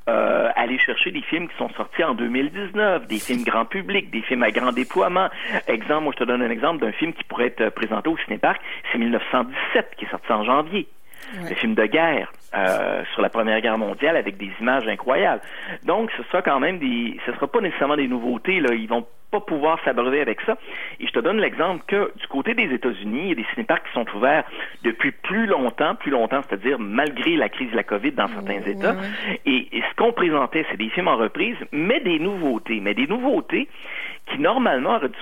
euh, 0.10 0.50
aller 0.55 0.77
chercher 0.79 1.12
des 1.12 1.22
films 1.22 1.48
qui 1.48 1.57
sont 1.57 1.69
sortis 1.69 2.03
en 2.03 2.13
2019, 2.13 3.07
des 3.07 3.19
films 3.19 3.43
grand 3.43 3.65
public, 3.65 4.12
des 4.12 4.22
films 4.22 4.43
à 4.43 4.51
grand 4.51 4.72
déploiement. 4.72 5.29
Exemple, 5.67 6.03
moi 6.03 6.13
je 6.13 6.24
te 6.24 6.27
donne 6.27 6.41
un 6.41 6.50
exemple 6.50 6.86
d'un 6.86 6.91
film 6.91 7.13
qui 7.13 7.24
pourrait 7.24 7.48
être 7.48 7.69
présenté 7.69 8.10
au 8.10 8.17
cinéparc, 8.25 8.62
c'est 8.91 8.98
1917 8.98 9.91
qui 9.98 10.05
est 10.05 10.10
sorti 10.10 10.31
en 10.31 10.43
janvier. 10.43 10.88
Le 11.50 11.55
film 11.55 11.74
de 11.74 11.86
guerre 11.86 12.31
euh, 12.53 13.03
sur 13.13 13.22
la 13.22 13.29
Première 13.29 13.60
Guerre 13.62 13.77
mondiale 13.77 14.17
avec 14.17 14.38
des 14.38 14.51
images 14.60 14.88
incroyables. 14.88 15.41
Donc, 15.83 16.12
ce 16.17 16.24
sera 16.24 16.41
quand 16.41 16.60
même 16.60 16.77
des, 16.77 17.17
ce 17.25 17.31
sera 17.31 17.48
pas 17.48 17.60
nécessairement 17.60 17.95
des 17.95 18.07
nouveautés. 18.07 18.60
Là, 18.60 18.74
ils 18.74 18.88
vont 18.88 19.07
pas 19.34 19.42
pouvoir 19.42 19.80
s'abreuver 19.84 20.22
avec 20.22 20.40
ça. 20.42 20.58
Et 21.00 21.08
je 21.08 21.12
te 21.12 21.20
donne 21.20 21.40
l'exemple 21.40 21.84
que 21.88 22.12
du 22.20 22.28
côté 22.28 22.54
des 22.54 22.72
États-Unis, 22.72 23.22
il 23.24 23.30
y 23.30 23.32
a 23.32 23.36
des 23.36 23.46
cinéparks 23.54 23.88
qui 23.88 23.94
sont 23.94 24.06
ouverts 24.16 24.44
depuis 24.84 25.12
plus 25.12 25.48
longtemps, 25.48 25.96
plus 25.96 26.12
longtemps, 26.12 26.42
c'est-à-dire 26.44 26.78
malgré 26.80 27.36
la 27.36 27.50
crise 27.50 27.72
de 27.72 27.75
la 27.75 27.84
COVID 27.84 28.12
dans 28.12 28.28
certains 28.28 28.62
États. 28.62 28.96
Et, 29.46 29.70
et, 29.72 29.82
ce 29.82 29.96
qu'on 29.96 30.13
présentait, 30.13 30.66
c'est 30.70 30.78
des 30.78 30.90
films 30.90 31.08
en 31.08 31.18
reprise, 31.18 31.58
mais 31.72 32.00
des 32.02 32.20
nouveautés, 32.20 32.80
mais 32.80 32.94
des 32.94 33.08
nouveautés 33.08 33.68
qui 34.28 34.40
normalement 34.40 34.96
auraient 34.98 35.10
dû 35.10 35.20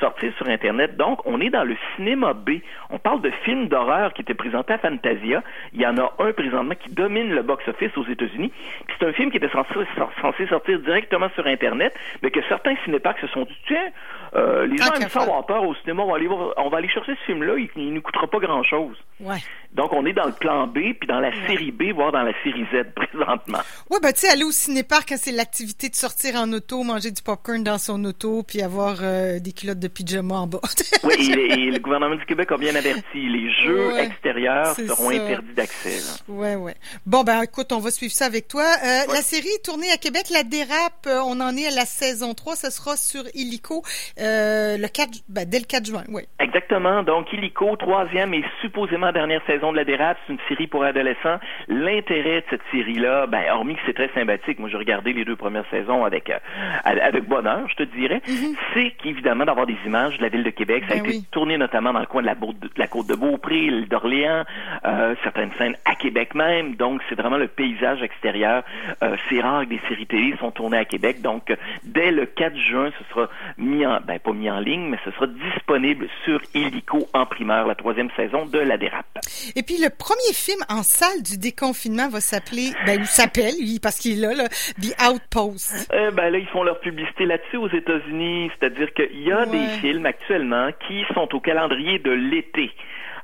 sortir 0.00 0.32
sur 0.36 0.48
Internet. 0.48 0.96
Donc, 0.96 1.20
on 1.24 1.40
est 1.40 1.50
dans 1.50 1.64
le 1.64 1.76
cinéma 1.94 2.32
B. 2.34 2.60
On 2.90 2.98
parle 2.98 3.20
de 3.22 3.30
films 3.44 3.68
d'horreur 3.68 4.12
qui 4.12 4.22
étaient 4.22 4.34
présentés 4.34 4.74
à 4.74 4.78
Fantasia. 4.78 5.42
Il 5.72 5.80
y 5.80 5.86
en 5.86 5.96
a 5.98 6.12
un 6.18 6.32
présentement 6.32 6.74
qui 6.74 6.90
domine 6.90 7.30
le 7.30 7.42
box-office 7.42 7.96
aux 7.96 8.06
États-Unis. 8.06 8.52
C'est 8.98 9.06
un 9.06 9.12
film 9.12 9.30
qui 9.30 9.36
était 9.38 9.50
censé, 9.50 9.74
censé 10.20 10.46
sortir 10.46 10.78
directement 10.80 11.28
sur 11.34 11.46
Internet, 11.46 11.94
mais 12.22 12.30
que 12.30 12.40
certains 12.48 12.76
cinéparks 12.84 13.20
se 13.20 13.26
sont 13.28 13.44
dit, 13.44 13.56
tiens, 13.66 13.90
euh, 14.34 14.66
les 14.66 14.76
gens 14.76 14.92
aiment 14.92 15.08
ça 15.08 15.22
avoir 15.22 15.46
peur 15.46 15.62
au 15.64 15.74
cinéma, 15.76 16.02
on 16.02 16.10
va 16.10 16.16
aller, 16.16 16.28
on 16.28 16.68
va 16.68 16.78
aller 16.78 16.88
chercher 16.88 17.14
ce 17.14 17.24
film-là, 17.32 17.54
il, 17.56 17.68
il 17.76 17.94
ne 17.94 18.00
coûtera 18.00 18.26
pas 18.26 18.38
grand-chose. 18.38 18.96
Ouais. 19.20 19.38
Donc, 19.72 19.92
on 19.92 20.06
est 20.06 20.12
dans 20.12 20.26
le 20.26 20.32
plan 20.32 20.66
B, 20.66 20.94
puis 20.98 21.06
dans 21.06 21.20
la 21.20 21.30
série 21.46 21.70
B, 21.70 21.92
voire 21.94 22.12
dans 22.12 22.22
la 22.22 22.32
série 22.42 22.64
Z 22.72 22.84
présentement. 22.94 23.58
Oui, 23.90 23.98
ben 24.02 24.12
tu 24.12 24.20
sais, 24.20 24.28
aller 24.28 24.44
au 24.44 24.50
cinépark, 24.50 25.12
c'est 25.16 25.32
l'activité 25.32 25.88
de 25.88 25.94
sortir 25.94 26.36
en 26.36 26.52
auto, 26.52 26.82
manger 26.82 27.10
du 27.10 27.22
popcorn 27.22 27.62
dans 27.62 27.78
son 27.78 28.02
auto, 28.04 28.42
puis 28.42 28.62
avoir 28.62 28.96
euh, 29.02 29.38
des 29.38 29.52
culottes 29.52 29.78
de 29.78 29.85
pyjama 29.88 30.34
en 30.36 30.46
bas. 30.46 30.60
oui, 31.04 31.32
et, 31.32 31.70
le 31.70 31.78
gouvernement 31.78 32.16
du 32.16 32.24
Québec 32.24 32.50
a 32.52 32.56
bien 32.56 32.74
averti, 32.74 33.28
les 33.28 33.50
jeux 33.64 33.96
extérieurs 33.98 34.74
seront 34.74 35.10
interdits 35.10 35.54
d'accès. 35.54 36.22
Oui, 36.28 36.54
oui. 36.56 36.72
Bon, 37.04 37.22
ben 37.22 37.42
écoute, 37.42 37.72
on 37.72 37.78
va 37.78 37.90
suivre 37.90 38.12
ça 38.12 38.26
avec 38.26 38.48
toi. 38.48 38.64
Euh, 38.64 39.12
La 39.12 39.22
série 39.22 39.48
tournée 39.64 39.90
à 39.92 39.96
Québec, 39.96 40.24
La 40.32 40.42
Dérape, 40.42 41.06
euh, 41.06 41.20
on 41.26 41.40
en 41.40 41.56
est 41.56 41.66
à 41.66 41.74
la 41.74 41.84
saison 41.84 42.34
3, 42.34 42.56
ce 42.56 42.70
sera 42.70 42.96
sur 42.96 43.22
Illico 43.34 43.82
euh, 44.20 44.76
le 44.78 44.88
4, 44.88 45.10
ben, 45.28 45.44
dès 45.48 45.58
le 45.58 45.64
4 45.64 45.86
juin, 45.86 46.04
oui. 46.08 46.22
Exactement, 46.38 47.02
donc 47.02 47.32
Illico, 47.32 47.76
troisième 47.76 48.34
et 48.34 48.44
supposément 48.60 49.12
dernière 49.12 49.42
saison 49.46 49.72
de 49.72 49.76
la 49.76 49.84
dérape, 49.84 50.16
c'est 50.26 50.32
une 50.32 50.38
série 50.48 50.66
pour 50.66 50.84
adolescents. 50.84 51.38
L'intérêt 51.68 52.40
de 52.40 52.46
cette 52.50 52.62
série-là, 52.70 53.26
ben, 53.26 53.44
hormis 53.50 53.74
que 53.74 53.80
c'est 53.86 53.94
très 53.94 54.10
sympathique, 54.14 54.58
moi 54.58 54.68
j'ai 54.68 54.76
regardé 54.76 55.12
les 55.12 55.24
deux 55.24 55.36
premières 55.36 55.68
saisons 55.70 56.04
avec 56.04 56.30
euh, 56.30 56.38
avec 56.84 57.24
bonheur, 57.24 57.68
je 57.68 57.76
te 57.76 57.82
dirais, 57.82 58.20
mm-hmm. 58.26 58.56
c'est 58.74 58.90
qu'évidemment 59.02 59.44
d'avoir 59.44 59.66
des 59.66 59.75
images 59.84 60.18
de 60.18 60.22
la 60.22 60.28
ville 60.28 60.44
de 60.44 60.50
Québec. 60.50 60.84
Ça 60.88 60.94
a 60.94 60.98
ben 60.98 61.06
été 61.06 61.22
tourné 61.30 61.58
notamment 61.58 61.92
dans 61.92 62.00
le 62.00 62.06
coin 62.06 62.22
de 62.22 62.26
la, 62.26 62.34
de 62.34 62.70
la 62.76 62.86
côte 62.86 63.06
de 63.06 63.14
Beaupré, 63.14 63.54
l'île 63.54 63.88
d'Orléans, 63.88 64.44
euh, 64.84 65.14
certaines 65.22 65.50
scènes 65.58 65.76
à 65.84 65.94
Québec 65.94 66.34
même. 66.34 66.76
Donc 66.76 67.00
c'est 67.08 67.14
vraiment 67.14 67.36
le 67.36 67.48
paysage 67.48 68.02
extérieur. 68.02 68.62
Euh, 69.02 69.16
c'est 69.28 69.40
rare 69.40 69.64
que 69.64 69.70
des 69.70 69.80
séries 69.88 70.06
télé 70.06 70.34
sont 70.38 70.50
tournées 70.50 70.78
à 70.78 70.84
Québec. 70.84 71.20
Donc 71.22 71.52
dès 71.84 72.10
le 72.10 72.26
4 72.26 72.56
juin, 72.56 72.90
ce 72.98 73.04
sera 73.14 73.28
mis 73.58 73.86
en, 73.86 74.00
ben 74.00 74.18
pas 74.18 74.32
mis 74.32 74.50
en 74.50 74.60
ligne, 74.60 74.88
mais 74.88 74.98
ce 75.04 75.10
sera 75.12 75.26
disponible 75.26 76.08
sur 76.24 76.40
Illico 76.54 77.08
en 77.12 77.26
primeur, 77.26 77.66
la 77.66 77.74
troisième 77.74 78.10
saison 78.16 78.46
de 78.46 78.58
La 78.58 78.76
Dérape. 78.76 79.06
Et 79.54 79.62
puis 79.62 79.76
le 79.78 79.90
premier 79.90 80.32
film 80.32 80.60
en 80.68 80.82
salle 80.82 81.22
du 81.22 81.38
déconfinement 81.38 82.08
va 82.08 82.20
s'appeler, 82.20 82.72
ben 82.86 83.00
il 83.00 83.06
s'appelle 83.06 83.54
lui 83.60 83.78
parce 83.80 83.98
qu'il 83.98 84.22
est 84.22 84.34
là, 84.34 84.48
The 84.80 84.94
Outpost. 85.08 85.88
Euh, 85.92 86.10
ben 86.10 86.30
là 86.30 86.38
ils 86.38 86.46
font 86.48 86.62
leur 86.62 86.80
publicité 86.80 87.26
là-dessus 87.26 87.56
aux 87.56 87.68
États-Unis, 87.68 88.50
c'est-à-dire 88.58 88.92
qu'il 88.94 89.22
y 89.22 89.32
a 89.32 89.46
des 89.46 89.65
films 89.80 90.06
actuellement 90.06 90.70
qui 90.86 91.04
sont 91.14 91.34
au 91.34 91.40
calendrier 91.40 91.98
de 91.98 92.10
l'été. 92.10 92.70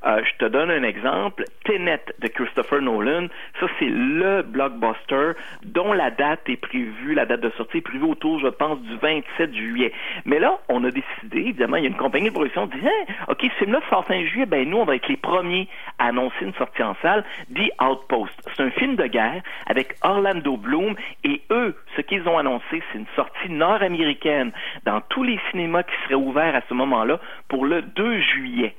Euh, 0.04 0.20
je 0.24 0.44
te 0.44 0.50
donne 0.50 0.70
un 0.70 0.82
exemple. 0.82 1.44
Tenet 1.64 2.00
de 2.18 2.28
Christopher 2.28 2.82
Nolan, 2.82 3.28
ça 3.60 3.66
c'est 3.78 3.88
le 3.88 4.42
blockbuster 4.42 5.32
dont 5.64 5.92
la 5.92 6.10
date 6.10 6.48
est 6.48 6.56
prévue, 6.56 7.14
la 7.14 7.24
date 7.24 7.40
de 7.40 7.50
sortie 7.50 7.78
est 7.78 7.82
prévue 7.82 8.04
autour, 8.04 8.40
je 8.40 8.48
pense, 8.48 8.80
du 8.80 8.96
27 8.96 9.54
juillet. 9.54 9.92
Mais 10.24 10.40
là, 10.40 10.58
on 10.68 10.82
a 10.84 10.90
décidé, 10.90 11.38
évidemment, 11.38 11.76
il 11.76 11.84
y 11.84 11.86
a 11.86 11.90
une 11.90 11.96
compagnie 11.96 12.28
de 12.28 12.34
production 12.34 12.66
qui 12.66 12.80
dit, 12.80 12.86
hein, 12.86 13.14
OK, 13.28 13.42
ce 13.42 13.58
film-là 13.58 13.80
sort 13.90 14.04
fin 14.06 14.24
juillet, 14.24 14.46
ben 14.46 14.68
nous, 14.68 14.78
on 14.78 14.84
va 14.84 14.96
être 14.96 15.08
les 15.08 15.16
premiers 15.16 15.68
à 15.98 16.06
annoncer 16.06 16.36
une 16.42 16.54
sortie 16.54 16.82
en 16.82 16.96
salle, 17.00 17.24
The 17.54 17.70
Outpost. 17.80 18.34
C'est 18.56 18.62
un 18.62 18.70
film 18.70 18.96
de 18.96 19.06
guerre 19.06 19.42
avec 19.66 19.94
Orlando 20.02 20.56
Bloom 20.56 20.96
et 21.22 21.42
eux, 21.50 21.76
ce 21.96 22.02
qu'ils 22.02 22.28
ont 22.28 22.38
annoncé, 22.38 22.82
c'est 22.90 22.98
une 22.98 23.06
sortie 23.14 23.50
nord-américaine 23.50 24.52
dans 24.84 25.00
tous 25.00 25.22
les 25.22 25.38
cinémas 25.50 25.84
qui 25.84 25.94
seraient 26.04 26.14
ouverts 26.14 26.56
à 26.56 26.62
ce 26.68 26.74
moment-là 26.74 27.20
pour 27.48 27.66
le 27.66 27.82
2 27.82 28.20
juillet. 28.20 28.74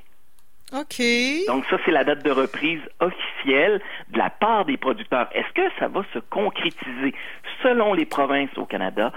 Donc 1.48 1.65
ça, 1.70 1.77
c'est 1.86 1.92
la 1.92 2.03
date 2.03 2.24
de 2.24 2.32
reprise 2.32 2.82
officielle 3.00 3.82
de 4.10 4.18
la 4.18 4.30
part 4.30 4.65
des 4.65 4.77
producteurs. 4.77 5.30
Est-ce 5.34 5.53
que 5.53 5.70
ça 5.80 5.88
va 5.88 6.03
se 6.13 6.20
concrétiser 6.20 7.13
selon 7.62 7.94
les 7.94 8.06
provinces 8.06 8.58
au 8.58 8.65
Canada, 8.65 9.13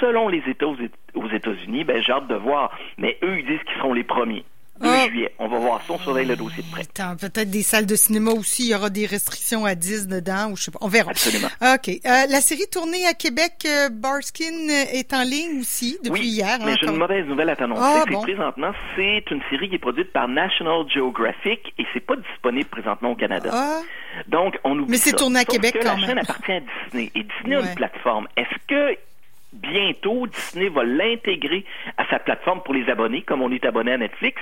selon 0.00 0.28
les 0.28 0.42
États 0.46 0.66
aux 0.66 1.28
États-Unis? 1.30 1.84
Ben, 1.84 2.02
j'ai 2.02 2.12
hâte 2.12 2.28
de 2.28 2.34
voir. 2.34 2.76
Mais 2.98 3.18
eux, 3.22 3.38
ils 3.38 3.46
disent 3.46 3.62
qu'ils 3.64 3.78
seront 3.78 3.94
les 3.94 4.04
premiers. 4.04 4.44
2 4.80 4.88
ah. 4.88 5.08
juillet. 5.08 5.32
On 5.38 5.48
va 5.48 5.58
voir 5.58 5.82
ça, 5.82 5.92
on 5.94 5.98
surveille 5.98 6.26
le 6.26 6.36
dossier 6.36 6.62
de 6.62 6.70
près. 6.70 6.82
Peut-être 6.84 7.50
des 7.50 7.62
salles 7.62 7.86
de 7.86 7.96
cinéma 7.96 8.30
aussi, 8.32 8.64
il 8.64 8.70
y 8.70 8.74
aura 8.74 8.90
des 8.90 9.06
restrictions 9.06 9.64
à 9.64 9.74
10 9.74 10.08
dedans, 10.08 10.50
ou 10.50 10.56
je 10.56 10.64
sais 10.64 10.70
pas, 10.70 10.78
on 10.80 10.88
verra. 10.88 11.10
Absolument. 11.10 11.48
OK. 11.62 11.88
Euh, 11.88 12.00
la 12.04 12.40
série 12.40 12.66
tournée 12.70 13.06
à 13.06 13.14
Québec, 13.14 13.52
euh, 13.66 13.88
Barskin, 13.90 14.68
est 14.92 15.12
en 15.12 15.22
ligne 15.22 15.60
aussi, 15.60 15.98
depuis 16.02 16.22
oui, 16.22 16.28
hier. 16.28 16.58
mais 16.64 16.74
j'ai 16.80 16.88
une 16.88 16.96
mauvaise 16.96 17.26
nouvelle 17.26 17.50
à 17.50 17.56
t'annoncer. 17.56 17.82
Ah, 17.82 18.04
Présentement, 18.22 18.72
c'est 18.96 19.24
une 19.30 19.40
série 19.50 19.68
qui 19.68 19.76
est 19.76 19.80
produite 19.80 20.12
par 20.12 20.28
National 20.28 20.84
Geographic 20.92 21.72
et 21.78 21.86
c'est 21.92 22.04
pas 22.04 22.16
disponible 22.16 22.68
présentement 22.68 23.12
au 23.12 23.16
Canada. 23.16 23.50
Ah. 23.52 23.80
Donc, 24.26 24.58
on 24.64 24.78
oublie 24.78 24.90
Mais 24.90 24.96
c'est 24.96 25.12
tourné 25.12 25.40
à 25.40 25.44
Québec 25.44 25.74
que 25.74 25.84
quand 25.84 25.96
la 25.96 26.06
chaîne 26.06 26.18
appartient 26.18 26.52
à 26.52 26.60
Disney 26.60 27.10
et 27.14 27.22
Disney 27.22 27.56
a 27.56 27.60
une 27.60 27.74
plateforme. 27.74 28.26
Est-ce 28.36 28.56
que 28.66 28.98
bientôt, 29.52 30.26
Disney 30.26 30.68
va 30.68 30.84
l'intégrer 30.84 31.64
à 31.96 32.04
sa 32.06 32.18
plateforme 32.18 32.62
pour 32.62 32.74
les 32.74 32.88
abonnés, 32.90 33.22
comme 33.22 33.42
on 33.42 33.50
est 33.50 33.64
abonné 33.64 33.92
à 33.92 33.98
Netflix. 33.98 34.40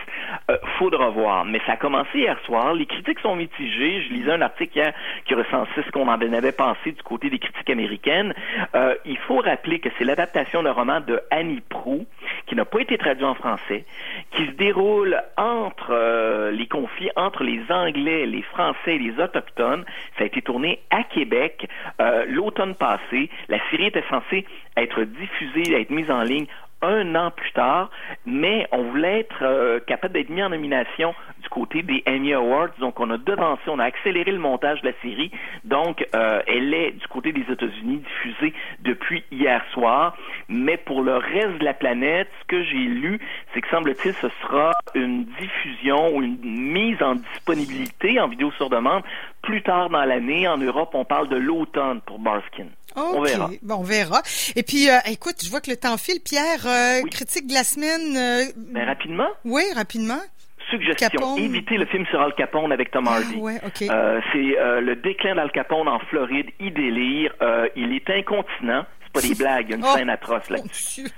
Euh, 0.51 0.57
faudra 0.79 1.11
voir. 1.11 1.45
Mais 1.45 1.61
ça 1.67 1.73
a 1.73 1.77
commencé 1.77 2.19
hier 2.19 2.39
soir. 2.45 2.75
Les 2.75 2.87
critiques 2.87 3.21
sont 3.21 3.37
mitigées. 3.37 4.03
Je 4.03 4.15
lisais 4.15 4.33
un 4.33 4.43
article 4.43 4.77
hier 4.77 4.93
qui 5.25 5.35
recensait 5.35 5.83
ce 5.85 5.91
qu'on 5.91 6.09
en 6.09 6.21
avait 6.21 6.53
pensé 6.53 6.93
du 6.93 7.03
côté 7.03 7.31
des 7.31 7.39
critiques 7.39 7.71
américaines. 7.71 8.35
Euh, 8.75 8.95
il 9.05 9.19
faut 9.19 9.39
rappeler 9.39 9.79
que 9.79 9.89
c'est 9.99 10.05
l'adaptation 10.05 10.63
d'un 10.63 10.73
roman 10.73 11.01
de 11.01 11.21
Annie 11.31 11.63
Proulx, 11.69 12.07
qui 12.47 12.55
n'a 12.55 12.65
pas 12.65 12.81
été 12.81 12.99
traduit 12.99 13.25
en 13.25 13.35
français, 13.35 13.85
qui 14.33 14.47
se 14.47 14.53
déroule 14.53 15.21
entre 15.37 15.91
euh, 15.91 16.51
les 16.51 16.67
conflits 16.67 17.11
entre 17.17 17.45
les 17.45 17.61
Anglais, 17.71 18.27
les 18.27 18.43
Français 18.43 18.97
et 18.97 18.99
les 18.99 19.19
Autochtones. 19.21 19.85
Ça 20.17 20.25
a 20.25 20.27
été 20.27 20.43
tourné 20.43 20.81
à 20.91 21.03
Québec 21.05 21.69
euh, 22.01 22.25
l'automne 22.29 22.75
passé. 22.75 23.31
La 23.49 23.59
série 23.71 23.87
était 23.87 24.05
censée 24.11 24.45
être 24.77 24.96
diffusée, 25.05 25.81
être 25.81 25.91
mise 25.91 26.11
en 26.11 26.23
ligne 26.23 26.47
un 26.83 27.15
an 27.15 27.31
plus 27.31 27.53
tard, 27.53 27.91
mais 28.27 28.67
on 28.71 28.83
voulait 28.91 29.21
être 29.21 29.43
euh, 29.43 29.81
capable 29.81 30.15
d'être 30.15 30.29
mis 30.29 30.43
en 30.43 30.51
nomination 30.51 31.15
du 31.47 31.51
côté 31.51 31.83
des 31.83 32.03
Emmy 32.09 32.33
Awards. 32.33 32.71
Donc, 32.81 32.99
on 32.99 33.09
a 33.11 33.19
devancé, 33.19 33.63
on 33.69 33.79
a 33.79 33.85
accéléré 33.85 34.33
le 34.33 34.39
montage 34.39 34.83
de 34.83 34.89
la 34.89 34.95
série. 35.01 35.31
Donc, 35.65 36.05
euh, 36.15 36.43
elle 36.49 36.75
est 36.75 36.91
du 36.93 37.07
côté 37.07 37.33
des 37.33 37.43
États-Unis 37.43 37.99
diffusée 37.99 38.53
depuis 38.81 39.23
hier 39.31 39.63
soir. 39.73 40.17
Mais 40.49 40.77
pour 40.77 41.03
le 41.03 41.17
reste 41.17 41.59
de 41.59 41.65
la 41.65 41.75
planète, 41.75 42.29
ce 42.43 42.47
que 42.49 42.65
j'ai 42.65 42.77
lu, 42.79 43.21
c'est 43.55 43.61
que 43.61 43.69
semble-t-il, 43.69 44.15
ce 44.15 44.29
sera 44.43 44.73
une 44.95 45.25
diffusion 45.41 46.15
ou 46.17 46.23
une 46.23 46.39
mise 46.43 47.01
en 47.03 47.15
disponibilité 47.15 48.19
en 48.21 48.29
vidéo 48.29 48.51
sur 48.53 48.69
demande 48.69 49.03
plus 49.43 49.63
tard 49.63 49.91
dans 49.91 50.05
l'année. 50.05 50.49
En 50.49 50.59
Europe, 50.59 50.91
on 50.95 51.05
parle 51.05 51.29
de 51.29 51.37
l'automne 51.37 52.01
pour 52.01 52.19
Barskin. 52.19 52.67
On 52.97 53.21
verra. 53.21 53.51
Bon, 53.63 53.77
on 53.77 53.83
verra. 53.83 54.23
Et 54.57 54.63
puis, 54.63 54.89
euh, 54.89 54.97
écoute, 55.07 55.37
je 55.45 55.51
vois 55.51 55.61
que 55.61 55.71
le 55.71 55.77
temps 55.77 55.99
file. 55.99 56.21
Pierre, 56.25 56.67
euh, 56.67 57.03
critique 57.11 57.47
de 57.47 57.53
la 57.53 57.63
semaine. 57.63 58.17
Euh, 58.17 58.53
Mais 58.73 58.85
rapidement. 58.85 59.29
Oui, 59.45 59.63
rapidement. 59.75 60.21
Suggestion, 60.71 61.37
éviter 61.37 61.77
le 61.77 61.87
film 61.87 62.07
sur 62.07 62.21
Al 62.21 62.35
Capone 62.35 62.73
avec 62.73 62.91
Tom 62.91 63.05
ah, 63.09 63.17
Hardy. 63.17 63.37
ouais, 63.37 63.61
okay. 63.65 63.87
c'est 64.33 64.57
le 64.81 64.95
déclin 64.97 65.35
d'Al 65.35 65.51
Capone 65.53 65.89
en 65.89 65.99
Floride. 66.01 66.51
Il 66.61 66.75
délire. 66.75 67.33
il 67.77 67.93
est 67.93 68.11
incontinent. 68.11 68.85
C'est 69.05 69.13
pas 69.13 69.29
des 69.29 69.35
blagues. 69.39 69.67
Il 69.69 69.71
y 69.71 69.75
a 69.75 69.77
une 69.77 69.85
oh, 69.85 69.97
scène 69.97 70.11
atroce 70.11 70.51
là-dessus. 70.51 71.09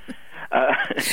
Euh, 0.55 0.71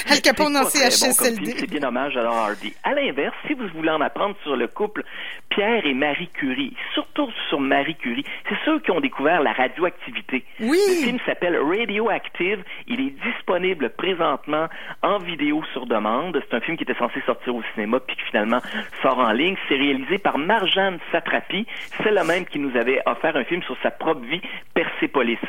Al 0.09 0.21
Capone 0.23 0.55
en 0.55 0.63
bon 0.63 0.69
CHSLD. 0.69 1.55
C'est 1.57 1.69
bien 1.69 1.83
hommage 1.83 2.15
à 2.15 2.23
Laura 2.23 2.45
Hardy. 2.45 2.73
À 2.83 2.93
l'inverse, 2.93 3.35
si 3.47 3.53
vous 3.53 3.67
voulez 3.75 3.89
en 3.89 3.99
apprendre 3.99 4.35
sur 4.43 4.55
le 4.55 4.67
couple 4.67 5.03
Pierre 5.49 5.85
et 5.85 5.93
Marie 5.93 6.29
Curie, 6.29 6.73
surtout 6.93 7.29
sur 7.49 7.59
Marie 7.59 7.95
Curie, 7.95 8.23
c'est 8.47 8.55
ceux 8.63 8.79
qui 8.79 8.91
ont 8.91 9.01
découvert 9.01 9.41
la 9.41 9.51
radioactivité. 9.51 10.45
Oui. 10.61 10.79
Le 10.87 11.05
film 11.05 11.17
s'appelle 11.25 11.57
Radioactive. 11.57 12.63
Il 12.87 13.01
est 13.01 13.13
disponible 13.23 13.89
présentement 13.89 14.67
en 15.01 15.17
vidéo 15.17 15.63
sur 15.73 15.85
demande. 15.85 16.41
C'est 16.49 16.55
un 16.55 16.61
film 16.61 16.77
qui 16.77 16.83
était 16.83 16.95
censé 16.95 17.21
sortir 17.25 17.55
au 17.55 17.63
cinéma 17.73 17.99
puis 17.99 18.15
qui 18.15 18.23
finalement 18.23 18.61
sort 19.01 19.19
en 19.19 19.31
ligne. 19.31 19.55
C'est 19.67 19.75
réalisé 19.75 20.17
par 20.17 20.37
Marjane 20.37 20.99
Satrapi. 21.11 21.65
C'est 22.03 22.11
la 22.11 22.23
même 22.23 22.45
qui 22.45 22.59
nous 22.59 22.75
avait 22.77 23.01
offert 23.05 23.35
un 23.35 23.43
film 23.43 23.61
sur 23.63 23.77
sa 23.83 23.91
propre 23.91 24.25
vie, 24.25 24.41
Persepolis. 24.73 25.39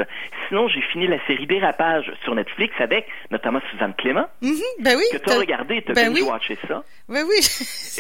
Sinon, 0.49 0.69
j'ai 0.69 0.83
fini 0.83 1.07
la 1.07 1.25
série 1.26 1.47
Dérapage 1.47 2.12
sur 2.25 2.35
Netflix 2.35 2.75
avec 2.81 3.07
notamment 3.31 3.61
Suzanne 3.76 3.95
Clément, 3.99 4.26
Mhm, 4.42 4.56
ben 4.80 4.97
oui. 4.97 5.04
que 5.12 5.18
tu 5.18 5.30
as 5.30 5.38
regardé, 5.38 5.83
tu 5.85 5.92
as 5.92 5.95
ben 5.95 6.12
oui. 6.12 6.23
watché 6.23 6.59
ça. 6.66 6.83
Ben 7.09 7.25
oui. 7.28 7.37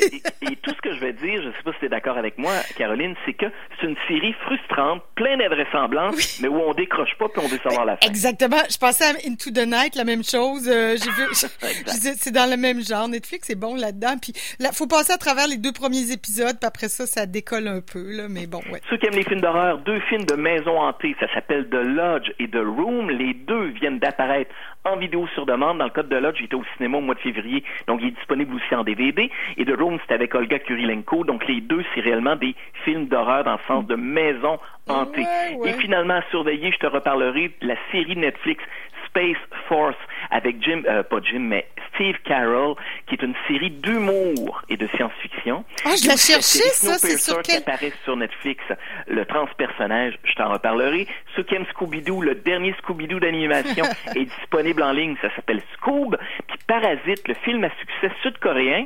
Et, 0.02 0.52
et 0.52 0.56
tout 0.56 0.70
ce 0.74 0.80
que 0.82 0.92
je 0.94 1.00
vais 1.00 1.12
dire, 1.12 1.40
je 1.42 1.48
ne 1.48 1.52
sais 1.52 1.62
pas 1.64 1.72
si 1.74 1.78
tu 1.80 1.86
es 1.86 1.88
d'accord 1.88 2.16
avec 2.18 2.38
moi, 2.38 2.52
Caroline, 2.76 3.14
c'est 3.24 3.34
que 3.34 3.46
c'est 3.80 3.86
une 3.86 3.96
série 4.08 4.32
frustrante, 4.44 5.02
pleine 5.14 5.38
d'invraisemblances, 5.38 6.40
mais 6.42 6.48
où 6.48 6.56
on 6.56 6.74
décroche 6.74 7.14
pas 7.18 7.28
puis 7.28 7.40
on 7.44 7.46
veut 7.48 7.58
savoir 7.62 7.84
la 7.84 7.96
fin. 7.96 8.06
Exactement. 8.08 8.56
Je 8.70 8.76
pensais 8.78 9.04
à 9.04 9.10
Into 9.28 9.50
the 9.50 9.66
Night, 9.66 9.94
la 9.94 10.04
même 10.04 10.24
chose. 10.24 10.68
Euh, 10.68 10.96
j'ai 10.96 11.10
vu, 11.10 11.24
c'est 12.18 12.32
dans 12.32 12.50
le 12.50 12.56
même 12.56 12.80
genre. 12.82 13.08
Netflix 13.08 13.48
est 13.50 13.54
bon 13.54 13.74
là-dedans. 13.76 14.16
Puis 14.20 14.32
là, 14.58 14.70
faut 14.72 14.86
passer 14.86 15.12
à 15.12 15.18
travers 15.18 15.46
les 15.46 15.56
deux 15.58 15.72
premiers 15.72 16.10
épisodes, 16.12 16.56
puis 16.58 16.66
après 16.66 16.88
ça, 16.88 17.06
ça 17.06 17.26
décolle 17.26 17.68
un 17.68 17.80
peu 17.80 18.02
là. 18.16 18.26
Mais 18.28 18.46
bon, 18.46 18.60
ouais. 18.72 18.80
Ceux 18.90 18.96
qui 18.96 19.06
aiment 19.06 19.14
les 19.14 19.24
films 19.24 19.40
d'horreur, 19.40 19.78
deux 19.78 20.00
films 20.08 20.24
de 20.24 20.34
maison 20.34 20.80
hantée, 20.80 21.14
ça 21.20 21.32
s'appelle 21.32 21.68
The 21.70 21.74
Lodge 21.84 22.30
et 22.38 22.48
The 22.48 22.56
Room. 22.56 23.10
Les 23.10 23.34
deux 23.34 23.66
viennent 23.80 23.98
d'apparaître 23.98 24.50
en 24.86 24.96
vidéo 24.96 25.26
sur 25.34 25.46
demande. 25.46 25.78
Dans 25.78 25.84
le 25.84 25.90
cas 25.90 26.02
de 26.02 26.16
Lodge, 26.16 26.36
il 26.40 26.46
était 26.46 26.54
au 26.54 26.64
cinéma 26.76 26.98
au 26.98 27.00
mois 27.00 27.14
de 27.14 27.20
février, 27.20 27.64
donc 27.86 28.00
il 28.02 28.08
est 28.08 28.12
disponible 28.12 28.54
aussi 28.54 28.74
en 28.74 28.84
DVD. 28.84 29.30
Et 29.56 29.64
The 29.64 29.76
Room, 29.78 29.98
c'est 30.06 30.14
avec 30.14 30.34
Olga 30.34 30.58
Kurilenko. 30.58 31.24
Donc 31.24 31.46
les 31.46 31.60
deux, 31.60 31.84
c'est 31.94 32.00
réellement 32.00 32.36
des 32.36 32.54
films 32.84 33.06
d'horreur 33.06 33.44
dans 33.44 33.52
le 33.52 33.58
sens 33.66 33.86
de 33.86 33.96
maison 33.96 34.58
hantée. 34.88 35.22
Ouais, 35.22 35.56
ouais. 35.58 35.70
Et 35.70 35.72
finalement, 35.74 36.14
à 36.14 36.22
surveiller, 36.30 36.70
je 36.72 36.78
te 36.78 36.86
reparlerai 36.86 37.52
de 37.60 37.66
la 37.66 37.76
série 37.90 38.16
Netflix 38.16 38.62
Space 39.06 39.36
Force 39.68 39.96
avec 40.36 40.62
Jim, 40.62 40.82
euh, 40.86 41.02
pas 41.02 41.16
Jim, 41.22 41.38
mais 41.40 41.66
Steve 41.94 42.16
Carroll, 42.24 42.74
qui 43.06 43.14
est 43.14 43.22
une 43.22 43.34
série 43.48 43.70
d'humour 43.70 44.62
et 44.68 44.76
de 44.76 44.86
science-fiction. 44.88 45.64
Ah, 45.84 45.90
je 46.00 46.06
la 46.08 46.16
cherchais, 46.16 46.68
ça, 46.74 46.98
c'est 46.98 47.42
qui 47.42 47.56
apparaît 47.56 47.92
sur 48.04 48.16
Netflix, 48.16 48.62
le 49.06 49.24
transpersonnage, 49.24 50.18
je 50.24 50.34
t'en 50.34 50.50
reparlerai. 50.52 51.06
Ceux 51.34 51.42
qui 51.44 51.54
aiment 51.54 51.64
Scooby-Doo, 51.72 52.20
le 52.22 52.34
dernier 52.34 52.74
Scooby-Doo 52.82 53.18
d'animation 53.18 53.84
est 54.14 54.24
disponible 54.24 54.82
en 54.82 54.92
ligne, 54.92 55.16
ça 55.22 55.34
s'appelle 55.34 55.62
Scoob. 55.74 56.18
Puis 56.48 56.58
Parasite, 56.66 57.26
le 57.26 57.34
film 57.44 57.64
à 57.64 57.70
succès 57.80 58.14
sud-coréen, 58.22 58.84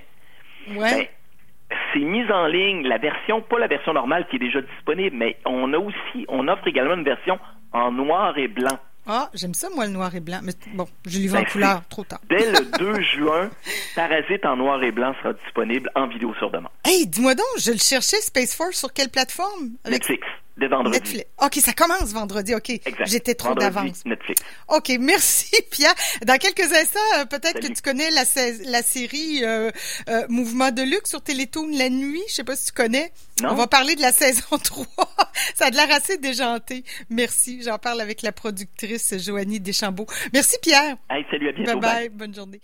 Ouais. 0.77 1.11
ben, 1.71 1.77
c'est 1.93 2.01
mis 2.01 2.31
en 2.31 2.47
ligne 2.47 2.87
la 2.87 2.99
version, 2.99 3.41
pas 3.41 3.59
la 3.59 3.67
version 3.67 3.93
normale 3.93 4.27
qui 4.29 4.37
est 4.37 4.41
déjà 4.41 4.61
disponible, 4.61 5.17
mais 5.17 5.37
on 5.47 5.73
a 5.73 5.79
aussi, 5.79 6.27
on 6.29 6.47
offre 6.49 6.67
également 6.69 6.95
une 6.95 7.05
version 7.05 7.39
en 7.73 7.91
noir 7.91 8.37
et 8.39 8.47
blanc. 8.49 8.79
Ah, 9.13 9.29
j'aime 9.35 9.55
ça, 9.55 9.69
moi, 9.75 9.87
le 9.87 9.93
noir 9.93 10.15
et 10.15 10.21
blanc. 10.21 10.39
Mais 10.45 10.53
bon, 10.75 10.87
je 11.05 11.19
l'ai 11.19 11.27
vu 11.27 11.33
en 11.37 11.41
Ben, 11.41 11.47
couleur, 11.47 11.83
trop 11.91 12.05
tard. 12.05 12.21
Dès 12.29 12.49
le 12.53 12.79
2 12.79 13.01
juin, 13.17 13.51
Parasite 13.97 14.47
en 14.47 14.57
noir 14.57 14.81
et 14.85 14.93
blanc 14.93 15.13
sera 15.21 15.33
disponible 15.33 15.91
en 15.97 16.07
vidéo 16.07 16.33
sur 16.39 16.49
demande. 16.53 16.71
Hey, 16.85 17.09
dis-moi 17.09 17.35
donc, 17.35 17.47
je 17.59 17.73
le 17.73 17.79
cherchais, 17.79 18.21
Space 18.21 18.55
Force, 18.55 18.77
sur 18.79 18.93
quelle 18.93 19.09
plateforme? 19.09 19.71
Avec 19.85 19.99
Netflix, 20.09 20.25
dès 20.61 20.69
vendredi. 20.69 20.99
Netflix. 20.99 21.27
OK, 21.43 21.55
ça 21.57 21.73
commence 21.73 22.13
vendredi, 22.13 22.55
OK. 22.55 22.71
Exact. 22.71 23.07
J'étais 23.07 23.35
trop 23.35 23.55
d'avance. 23.55 24.05
Netflix. 24.05 24.43
OK, 24.69 24.93
merci 25.01 25.57
Pierre. 25.71 25.95
Dans 26.25 26.39
quelques 26.39 26.73
instants, 26.73 27.01
euh, 27.19 27.25
peut-être 27.25 27.61
que 27.61 27.67
tu 27.73 27.83
connais 27.83 28.11
la, 28.11 28.23
la 28.67 28.83
série 28.83 29.41
euh, 29.43 29.71
euh, 30.09 30.27
Mouvement 30.29 30.71
de 30.71 30.83
luxe 30.83 31.11
sur 31.11 31.23
Télétoon 31.23 31.71
la 31.77 31.89
nuit. 31.89 32.23
Je 32.29 32.35
sais 32.35 32.45
pas 32.45 32.55
si 32.55 32.67
tu 32.67 32.73
connais. 32.73 33.13
Non. 33.43 33.51
On 33.51 33.55
va 33.55 33.67
parler 33.67 33.97
de 33.97 34.03
la 34.03 34.13
saison 34.13 34.59
3. 34.63 34.87
Ça 35.55 35.67
a 35.67 35.71
de 35.71 35.77
l'air 35.77 35.91
assez 35.91 36.19
déjanté. 36.19 36.85
Merci. 37.09 37.63
J'en 37.63 37.79
parle 37.79 38.01
avec 38.01 38.23
la 38.23 38.33
productrice 38.33 39.15
Joanie 39.19 39.61
Deschambault. 39.61 40.07
Merci 40.33 40.57
Pierre. 40.63 40.97
Hey, 41.09 41.25
salut, 41.31 41.49
à 41.49 41.53
bientôt. 41.53 41.73
bye 41.73 41.81
bye. 41.81 42.09
bye. 42.09 42.09
Bonne 42.11 42.35
journée. 42.35 42.61